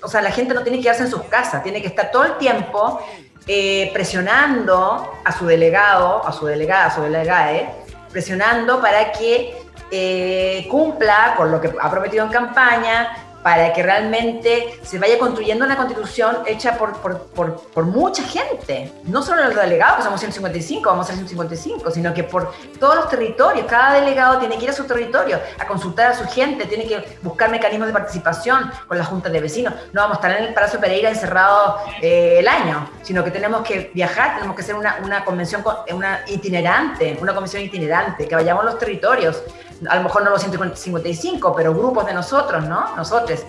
o 0.01 0.07
sea, 0.07 0.21
la 0.21 0.31
gente 0.31 0.53
no 0.53 0.63
tiene 0.63 0.77
que 0.77 0.83
quedarse 0.83 1.03
en 1.03 1.09
sus 1.11 1.23
casas, 1.23 1.61
tiene 1.63 1.81
que 1.81 1.89
estar 1.89 2.11
todo 2.11 2.23
el 2.23 2.37
tiempo 2.37 3.01
eh, 3.45 3.91
presionando 3.93 5.11
a 5.25 5.31
su 5.33 5.45
delegado, 5.45 6.25
a 6.25 6.31
su 6.31 6.45
delegada, 6.45 6.85
a 6.85 6.95
su 6.95 7.01
delegada, 7.01 7.73
presionando 8.09 8.81
para 8.81 9.11
que 9.11 9.53
eh, 9.91 10.65
cumpla 10.71 11.33
con 11.35 11.51
lo 11.51 11.59
que 11.59 11.73
ha 11.79 11.91
prometido 11.91 12.25
en 12.25 12.31
campaña, 12.31 13.28
para 13.43 13.73
que 13.73 13.83
realmente 13.83 14.79
se 14.83 14.99
vaya 14.99 15.17
construyendo 15.17 15.65
una 15.65 15.77
constitución 15.77 16.39
hecha 16.45 16.77
por, 16.77 16.97
por, 16.97 17.27
por, 17.27 17.61
por, 17.61 17.85
mucha 17.85 18.23
gente, 18.23 18.91
no 19.03 19.21
solo 19.21 19.43
los 19.45 19.55
delegados, 19.55 19.97
que 19.97 20.03
somos 20.03 20.19
155, 20.19 20.89
vamos 20.89 21.05
a 21.05 21.07
ser 21.07 21.15
155, 21.15 21.91
sino 21.91 22.13
que 22.13 22.23
por 22.23 22.51
todos 22.79 22.95
los 22.95 23.09
territorios, 23.09 23.65
cada 23.67 23.93
delegado 23.93 24.39
tiene 24.39 24.57
que 24.57 24.65
ir 24.65 24.69
a 24.69 24.73
su 24.73 24.83
territorio, 24.85 25.39
a 25.57 25.65
consultar 25.65 26.11
a 26.11 26.15
su 26.15 26.25
gente, 26.25 26.65
tiene 26.65 26.85
que 26.85 27.17
buscar 27.21 27.49
mecanismos 27.49 27.87
de 27.87 27.93
participación 27.93 28.71
con 28.87 28.97
las 28.97 29.07
juntas 29.07 29.31
de 29.31 29.39
vecinos, 29.39 29.73
no 29.93 30.01
vamos 30.01 30.17
a 30.17 30.21
estar 30.21 30.41
en 30.41 30.47
el 30.49 30.53
Palacio 30.53 30.79
Pereira 30.79 31.09
encerrado 31.09 31.77
eh, 32.01 32.37
el 32.39 32.47
año, 32.47 32.89
sino 33.03 33.23
que 33.23 33.31
tenemos 33.31 33.61
que 33.61 33.91
viajar, 33.93 34.35
tenemos 34.35 34.55
que 34.55 34.61
hacer 34.61 34.75
una, 34.75 34.99
una 35.03 35.23
convención 35.23 35.63
una 35.91 36.21
itinerante, 36.27 37.17
una 37.21 37.33
convención 37.33 37.63
itinerante, 37.63 38.27
que 38.27 38.35
vayamos 38.35 38.63
a 38.63 38.65
los 38.65 38.79
territorios, 38.79 39.43
a 39.87 39.95
lo 39.95 40.03
mejor 40.03 40.23
no 40.23 40.31
los 40.31 40.41
155, 40.41 41.55
pero 41.55 41.73
grupos 41.73 42.05
de 42.05 42.13
nosotros, 42.13 42.65
¿no? 42.65 42.95
Nosotros. 42.95 43.41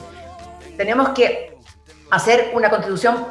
Tenemos 0.76 1.10
que 1.10 1.58
hacer 2.10 2.50
una 2.54 2.70
constitución 2.70 3.28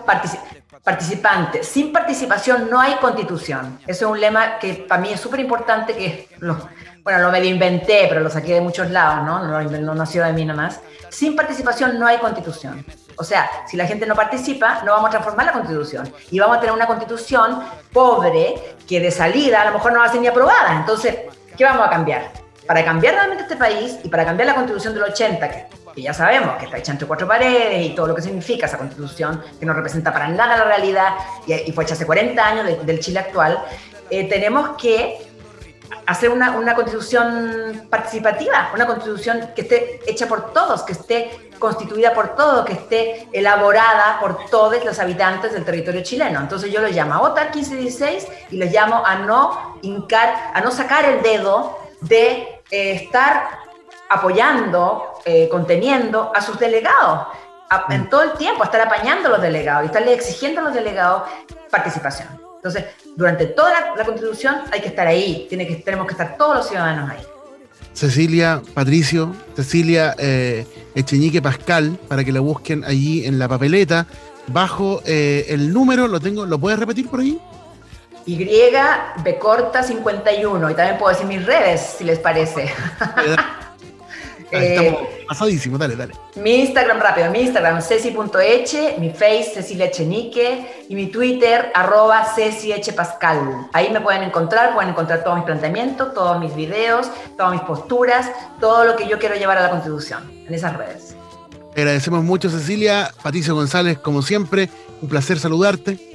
participante. 0.84 1.64
Sin 1.64 1.92
participación 1.92 2.70
no 2.70 2.80
hay 2.80 2.96
constitución. 2.96 3.80
Eso 3.88 4.06
es 4.06 4.12
un 4.12 4.20
lema 4.20 4.60
que 4.60 4.86
para 4.88 5.02
mí 5.02 5.12
es 5.12 5.20
súper 5.20 5.40
importante, 5.40 5.96
que 5.96 6.30
lo, 6.40 6.58
bueno, 7.04 7.32
lo 7.32 7.44
inventé, 7.44 8.06
pero 8.08 8.22
lo 8.22 8.30
saqué 8.30 8.54
de 8.54 8.62
muchos 8.62 8.90
lados, 8.90 9.26
¿no? 9.26 9.46
No, 9.46 9.62
no 9.62 9.96
nació 9.96 10.24
de 10.24 10.34
mí 10.34 10.46
nomás. 10.46 10.80
Sin 11.10 11.36
participación 11.36 12.00
no 12.00 12.08
hay 12.08 12.18
constitución. 12.18 12.86
O 13.16 13.24
sea, 13.24 13.50
si 13.68 13.76
la 13.76 13.86
gente 13.86 14.06
no 14.06 14.16
participa, 14.16 14.82
no 14.86 14.94
vamos 14.94 15.08
a 15.10 15.12
transformar 15.12 15.48
la 15.48 15.52
constitución. 15.52 16.12
Y 16.32 16.40
vamos 16.40 16.58
a 16.58 16.60
tener 16.62 16.74
una 16.74 16.88
constitución 16.88 17.60
pobre 17.92 18.78
que 18.88 19.00
de 19.00 19.12
salida 19.12 19.62
a 19.62 19.66
lo 19.66 19.74
mejor 19.74 19.92
no 19.92 20.00
va 20.00 20.06
a 20.06 20.12
ser 20.12 20.22
ni 20.22 20.28
aprobada. 20.28 20.78
Entonces, 20.78 21.16
¿qué 21.58 21.64
vamos 21.66 21.86
a 21.86 21.90
cambiar? 21.90 22.32
Para 22.70 22.86
cambiar 22.86 23.16
realmente 23.16 23.42
este 23.42 23.56
país 23.56 23.98
y 24.04 24.10
para 24.10 24.24
cambiar 24.24 24.46
la 24.46 24.54
constitución 24.54 24.94
del 24.94 25.02
80, 25.02 25.50
que, 25.50 25.66
ya 26.04 26.14
sabemos 26.14 26.56
que 26.58 26.66
está 26.66 26.78
hecha 26.78 26.92
entre 26.92 27.08
cuatro 27.08 27.28
paredes 27.28 27.84
y 27.84 27.96
todo 27.96 28.06
lo 28.06 28.14
que 28.14 28.22
significa 28.22 28.68
esa 28.68 28.78
constitución, 28.78 29.42
que 29.60 29.66
no 29.66 29.74
representa 29.74 30.14
para 30.14 30.28
nada 30.28 30.56
la 30.56 30.66
realidad 30.66 31.16
y, 31.48 31.72
fue 31.72 31.84
hecha 31.84 31.96
hace 31.96 32.06
40 32.06 32.46
años 32.46 32.86
del 32.86 33.00
Chile 33.00 33.22
actual, 33.22 33.60
eh, 34.12 34.30
tenemos 34.30 34.78
que 34.80 35.18
hacer 36.06 36.30
una, 36.30 36.60
una, 36.60 36.76
constitución 36.76 37.88
participativa, 37.90 38.70
una 38.76 38.86
constitución 38.86 39.50
que 39.56 39.62
esté 39.62 40.02
hecha 40.06 40.28
por 40.28 40.54
todos, 40.54 40.84
que 40.84 40.92
esté 40.92 41.50
constituida 41.58 42.14
por 42.14 42.36
todos, 42.36 42.68
que 42.68 42.74
esté 42.74 43.28
elaborada 43.34 44.20
por 44.20 44.46
todos 44.46 44.86
los 44.86 45.00
habitantes 45.00 45.54
del 45.54 45.66
territorio 45.66 46.04
chileno. 46.04 46.40
Entonces 46.40 46.72
yo 46.72 46.82
lo 46.82 46.90
llamo 46.90 47.16
a 47.16 47.18
votar 47.18 47.46
1516 47.46 48.28
y 48.52 48.58
los 48.58 48.72
llamo 48.72 49.04
a 49.04 49.16
no 49.16 49.80
hincar, 49.82 50.52
a 50.54 50.62
no 50.62 50.70
sacar 50.70 51.06
el 51.06 51.24
dedo 51.24 51.80
de 52.02 52.59
eh, 52.72 52.92
estar 52.92 53.50
apoyando, 54.10 55.14
eh, 55.26 55.48
conteniendo 55.50 56.32
a 56.36 56.42
sus 56.42 56.60
delegados 56.60 57.28
en 57.90 58.04
mm. 58.04 58.10
todo 58.10 58.24
el 58.24 58.34
tiempo, 58.34 58.64
estar 58.64 58.82
apañando 58.82 59.28
a 59.28 59.32
los 59.34 59.42
delegados 59.42 59.84
y 59.84 59.86
estarle 59.88 60.14
exigiendo 60.14 60.62
a 60.62 60.64
los 60.66 60.74
delegados 60.74 61.24
participación. 61.70 62.28
Entonces, 62.56 62.86
durante 63.16 63.46
toda 63.46 63.94
la, 63.96 64.04
constitución 64.04 64.56
hay 64.72 64.82
que 64.82 64.90
estar 64.90 65.08
ahí, 65.08 65.46
tiene 65.48 65.66
que, 65.66 65.76
tenemos 65.76 66.08
que 66.08 66.14
estar 66.14 66.36
todos 66.38 66.58
los 66.58 66.68
ciudadanos 66.68 67.10
ahí. 67.10 67.20
Cecilia 67.94 68.62
Patricio, 68.74 69.34
Cecilia 69.56 70.16
eh, 70.18 70.66
Echeñique 70.96 71.42
Pascal, 71.42 71.98
para 72.08 72.24
que 72.24 72.32
la 72.32 72.40
busquen 72.40 72.84
allí 72.84 73.26
en 73.26 73.40
la 73.40 73.48
papeleta, 73.48 74.08
bajo 74.48 75.02
eh, 75.06 75.46
el 75.50 75.72
número, 75.72 76.08
lo 76.08 76.20
tengo, 76.20 76.46
¿lo 76.46 76.60
puedes 76.60 76.80
repetir 76.80 77.08
por 77.10 77.22
ahí? 77.22 77.40
Y 78.26 78.46
corta 79.40 79.84
51 79.84 80.70
y 80.70 80.74
también 80.74 80.98
puedo 80.98 81.12
decir 81.12 81.28
mis 81.28 81.46
redes 81.46 81.96
si 81.98 82.04
les 82.04 82.20
parece. 82.20 82.72
Estamos 84.52 85.02
eh, 85.04 85.26
pasadísimos, 85.28 85.80
dale, 85.80 85.96
dale. 85.96 86.14
Mi 86.36 86.56
Instagram 86.62 87.00
rápido, 87.00 87.30
mi 87.30 87.42
Instagram 87.42 87.82
ceci.eche, 87.82 88.96
mi 88.98 89.12
Face 89.12 89.52
Cecilia 89.54 89.86
Echenique 89.86 90.86
y 90.90 90.96
mi 90.96 91.08
Twitter 91.08 91.72
arroba 91.76 92.26
Ceci 92.34 92.74
Pascal. 92.96 93.68
Ahí 93.74 93.92
me 93.92 94.02
pueden 94.02 94.24
encontrar, 94.24 94.74
pueden 94.74 94.90
encontrar 94.92 95.24
todos 95.24 95.38
mis 95.38 95.46
planteamientos, 95.46 96.14
todos 96.16 96.40
mis 96.40 96.56
videos, 96.56 97.12
todas 97.38 97.52
mis 97.52 97.62
posturas, 97.62 98.32
todo 98.60 98.86
lo 98.86 98.96
que 98.96 99.08
yo 99.08 99.20
quiero 99.20 99.36
llevar 99.36 99.60
a 99.60 99.64
la 99.64 99.70
Constitución 99.70 100.32
en 100.48 100.54
esas 100.54 100.76
redes. 100.76 101.16
Agradecemos 101.76 102.24
mucho 102.24 102.50
Cecilia, 102.50 103.14
Patricio 103.22 103.54
González, 103.54 104.00
como 104.00 104.24
siempre, 104.24 104.70
un 105.02 105.10
placer 105.10 105.40
saludarte. 105.40 106.09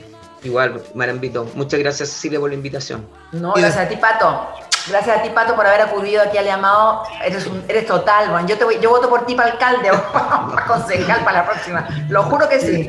Igual, 0.45 0.83
Marambito. 0.95 1.47
Muchas 1.55 1.81
gracias, 1.81 2.11
Cecilia, 2.11 2.39
por 2.39 2.51
la 2.51 2.55
invitación. 2.55 3.07
No, 3.33 3.55
gracias 3.55 3.87
a 3.87 3.89
ti, 3.89 3.97
Pato. 3.97 4.47
Gracias 4.87 5.19
a 5.19 5.23
ti, 5.23 5.31
Pato, 5.31 5.57
por 5.57 5.67
haber 5.67 5.81
acudido 5.81 6.21
aquí 6.21 6.37
al 6.37 6.45
llamado. 6.45 7.05
Eres, 7.25 7.49
eres 7.69 7.87
total, 7.87 8.29
Juan. 8.29 8.47
Yo, 8.47 8.59
te 8.59 8.65
voy, 8.65 8.79
yo 8.83 8.91
voto 8.91 9.09
por 9.09 9.25
ti 9.25 9.35
para 9.35 9.53
alcalde 9.53 9.91
o 9.93 10.13
para 10.13 10.67
concejal 10.67 11.25
para 11.25 11.39
la 11.39 11.47
próxima. 11.47 11.89
Lo 12.11 12.25
juro 12.25 12.47
que 12.47 12.61
sí. 12.61 12.87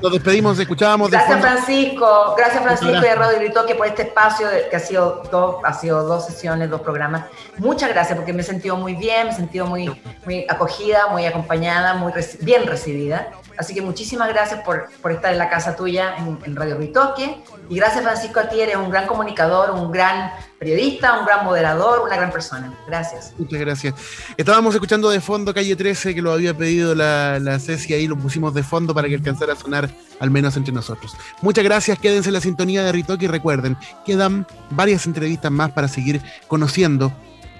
Nos, 0.00 0.12
despedimos, 0.12 0.56
escuchábamos. 0.60 1.10
Gracias, 1.10 1.40
Francisco. 1.40 2.34
Gracias, 2.36 2.62
Francisco 2.62 3.04
y 3.04 3.08
a 3.08 3.16
Radio 3.16 3.66
que 3.66 3.74
por 3.74 3.88
este 3.88 4.02
espacio 4.02 4.46
que 4.70 4.76
ha 4.76 4.80
sido, 4.80 5.24
dos, 5.32 5.56
ha 5.64 5.72
sido 5.72 6.04
dos 6.04 6.26
sesiones, 6.26 6.70
dos 6.70 6.82
programas. 6.82 7.24
Muchas 7.58 7.88
gracias, 7.88 8.16
porque 8.16 8.32
me 8.32 8.42
he 8.42 8.44
sentido 8.44 8.76
muy 8.76 8.94
bien, 8.94 9.26
me 9.26 9.32
he 9.32 9.36
sentido 9.36 9.66
muy, 9.66 9.90
muy 10.24 10.46
acogida, 10.48 11.08
muy 11.08 11.26
acompañada, 11.26 11.94
muy 11.94 12.12
bien 12.40 12.66
recibida. 12.66 13.32
Así 13.56 13.74
que 13.74 13.82
muchísimas 13.82 14.28
gracias 14.28 14.60
por, 14.62 14.88
por 15.00 15.12
estar 15.12 15.32
en 15.32 15.38
la 15.38 15.48
casa 15.48 15.76
tuya 15.76 16.16
en, 16.16 16.56
Radio 16.56 16.76
Ritoque. 16.78 17.42
Y 17.68 17.76
gracias, 17.76 18.02
Francisco, 18.02 18.40
a 18.40 18.48
ti 18.48 18.60
eres 18.60 18.76
un 18.76 18.90
gran 18.90 19.06
comunicador, 19.06 19.70
un 19.70 19.90
gran 19.90 20.32
periodista, 20.58 21.18
un 21.18 21.26
gran 21.26 21.44
moderador, 21.44 22.02
una 22.02 22.16
gran 22.16 22.30
persona. 22.30 22.72
Gracias. 22.86 23.32
Muchas 23.38 23.60
gracias. 23.60 23.94
Estábamos 24.36 24.74
escuchando 24.74 25.10
de 25.10 25.20
fondo 25.20 25.54
Calle 25.54 25.76
13, 25.76 26.14
que 26.14 26.22
lo 26.22 26.32
había 26.32 26.54
pedido 26.54 26.94
la, 26.94 27.38
la 27.38 27.58
Ceci, 27.58 27.94
ahí 27.94 28.06
lo 28.06 28.16
pusimos 28.16 28.54
de 28.54 28.62
fondo 28.62 28.94
para 28.94 29.08
que 29.08 29.14
alcanzara 29.14 29.52
a 29.52 29.56
sonar 29.56 29.88
al 30.20 30.30
menos 30.30 30.56
entre 30.56 30.72
nosotros. 30.72 31.16
Muchas 31.42 31.64
gracias, 31.64 31.98
quédense 31.98 32.28
en 32.28 32.34
la 32.34 32.40
sintonía 32.40 32.84
de 32.84 32.92
Ritoque 32.92 33.26
y 33.26 33.28
recuerden, 33.28 33.76
quedan 34.04 34.46
varias 34.70 35.06
entrevistas 35.06 35.50
más 35.50 35.70
para 35.72 35.88
seguir 35.88 36.22
conociendo 36.48 37.12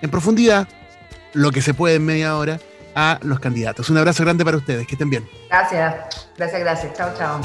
en 0.02 0.10
profundidad 0.10 0.68
lo 1.32 1.50
que 1.50 1.62
se 1.62 1.74
puede 1.74 1.96
en 1.96 2.04
media 2.04 2.36
hora 2.36 2.60
a 2.94 3.18
los 3.22 3.40
candidatos. 3.40 3.90
Un 3.90 3.98
abrazo 3.98 4.22
grande 4.24 4.44
para 4.44 4.56
ustedes, 4.56 4.86
que 4.86 4.94
estén 4.94 5.10
bien. 5.10 5.28
Gracias, 5.48 5.94
gracias, 6.36 6.60
gracias. 6.60 6.92
Chao, 6.94 7.14
chao. 7.16 7.40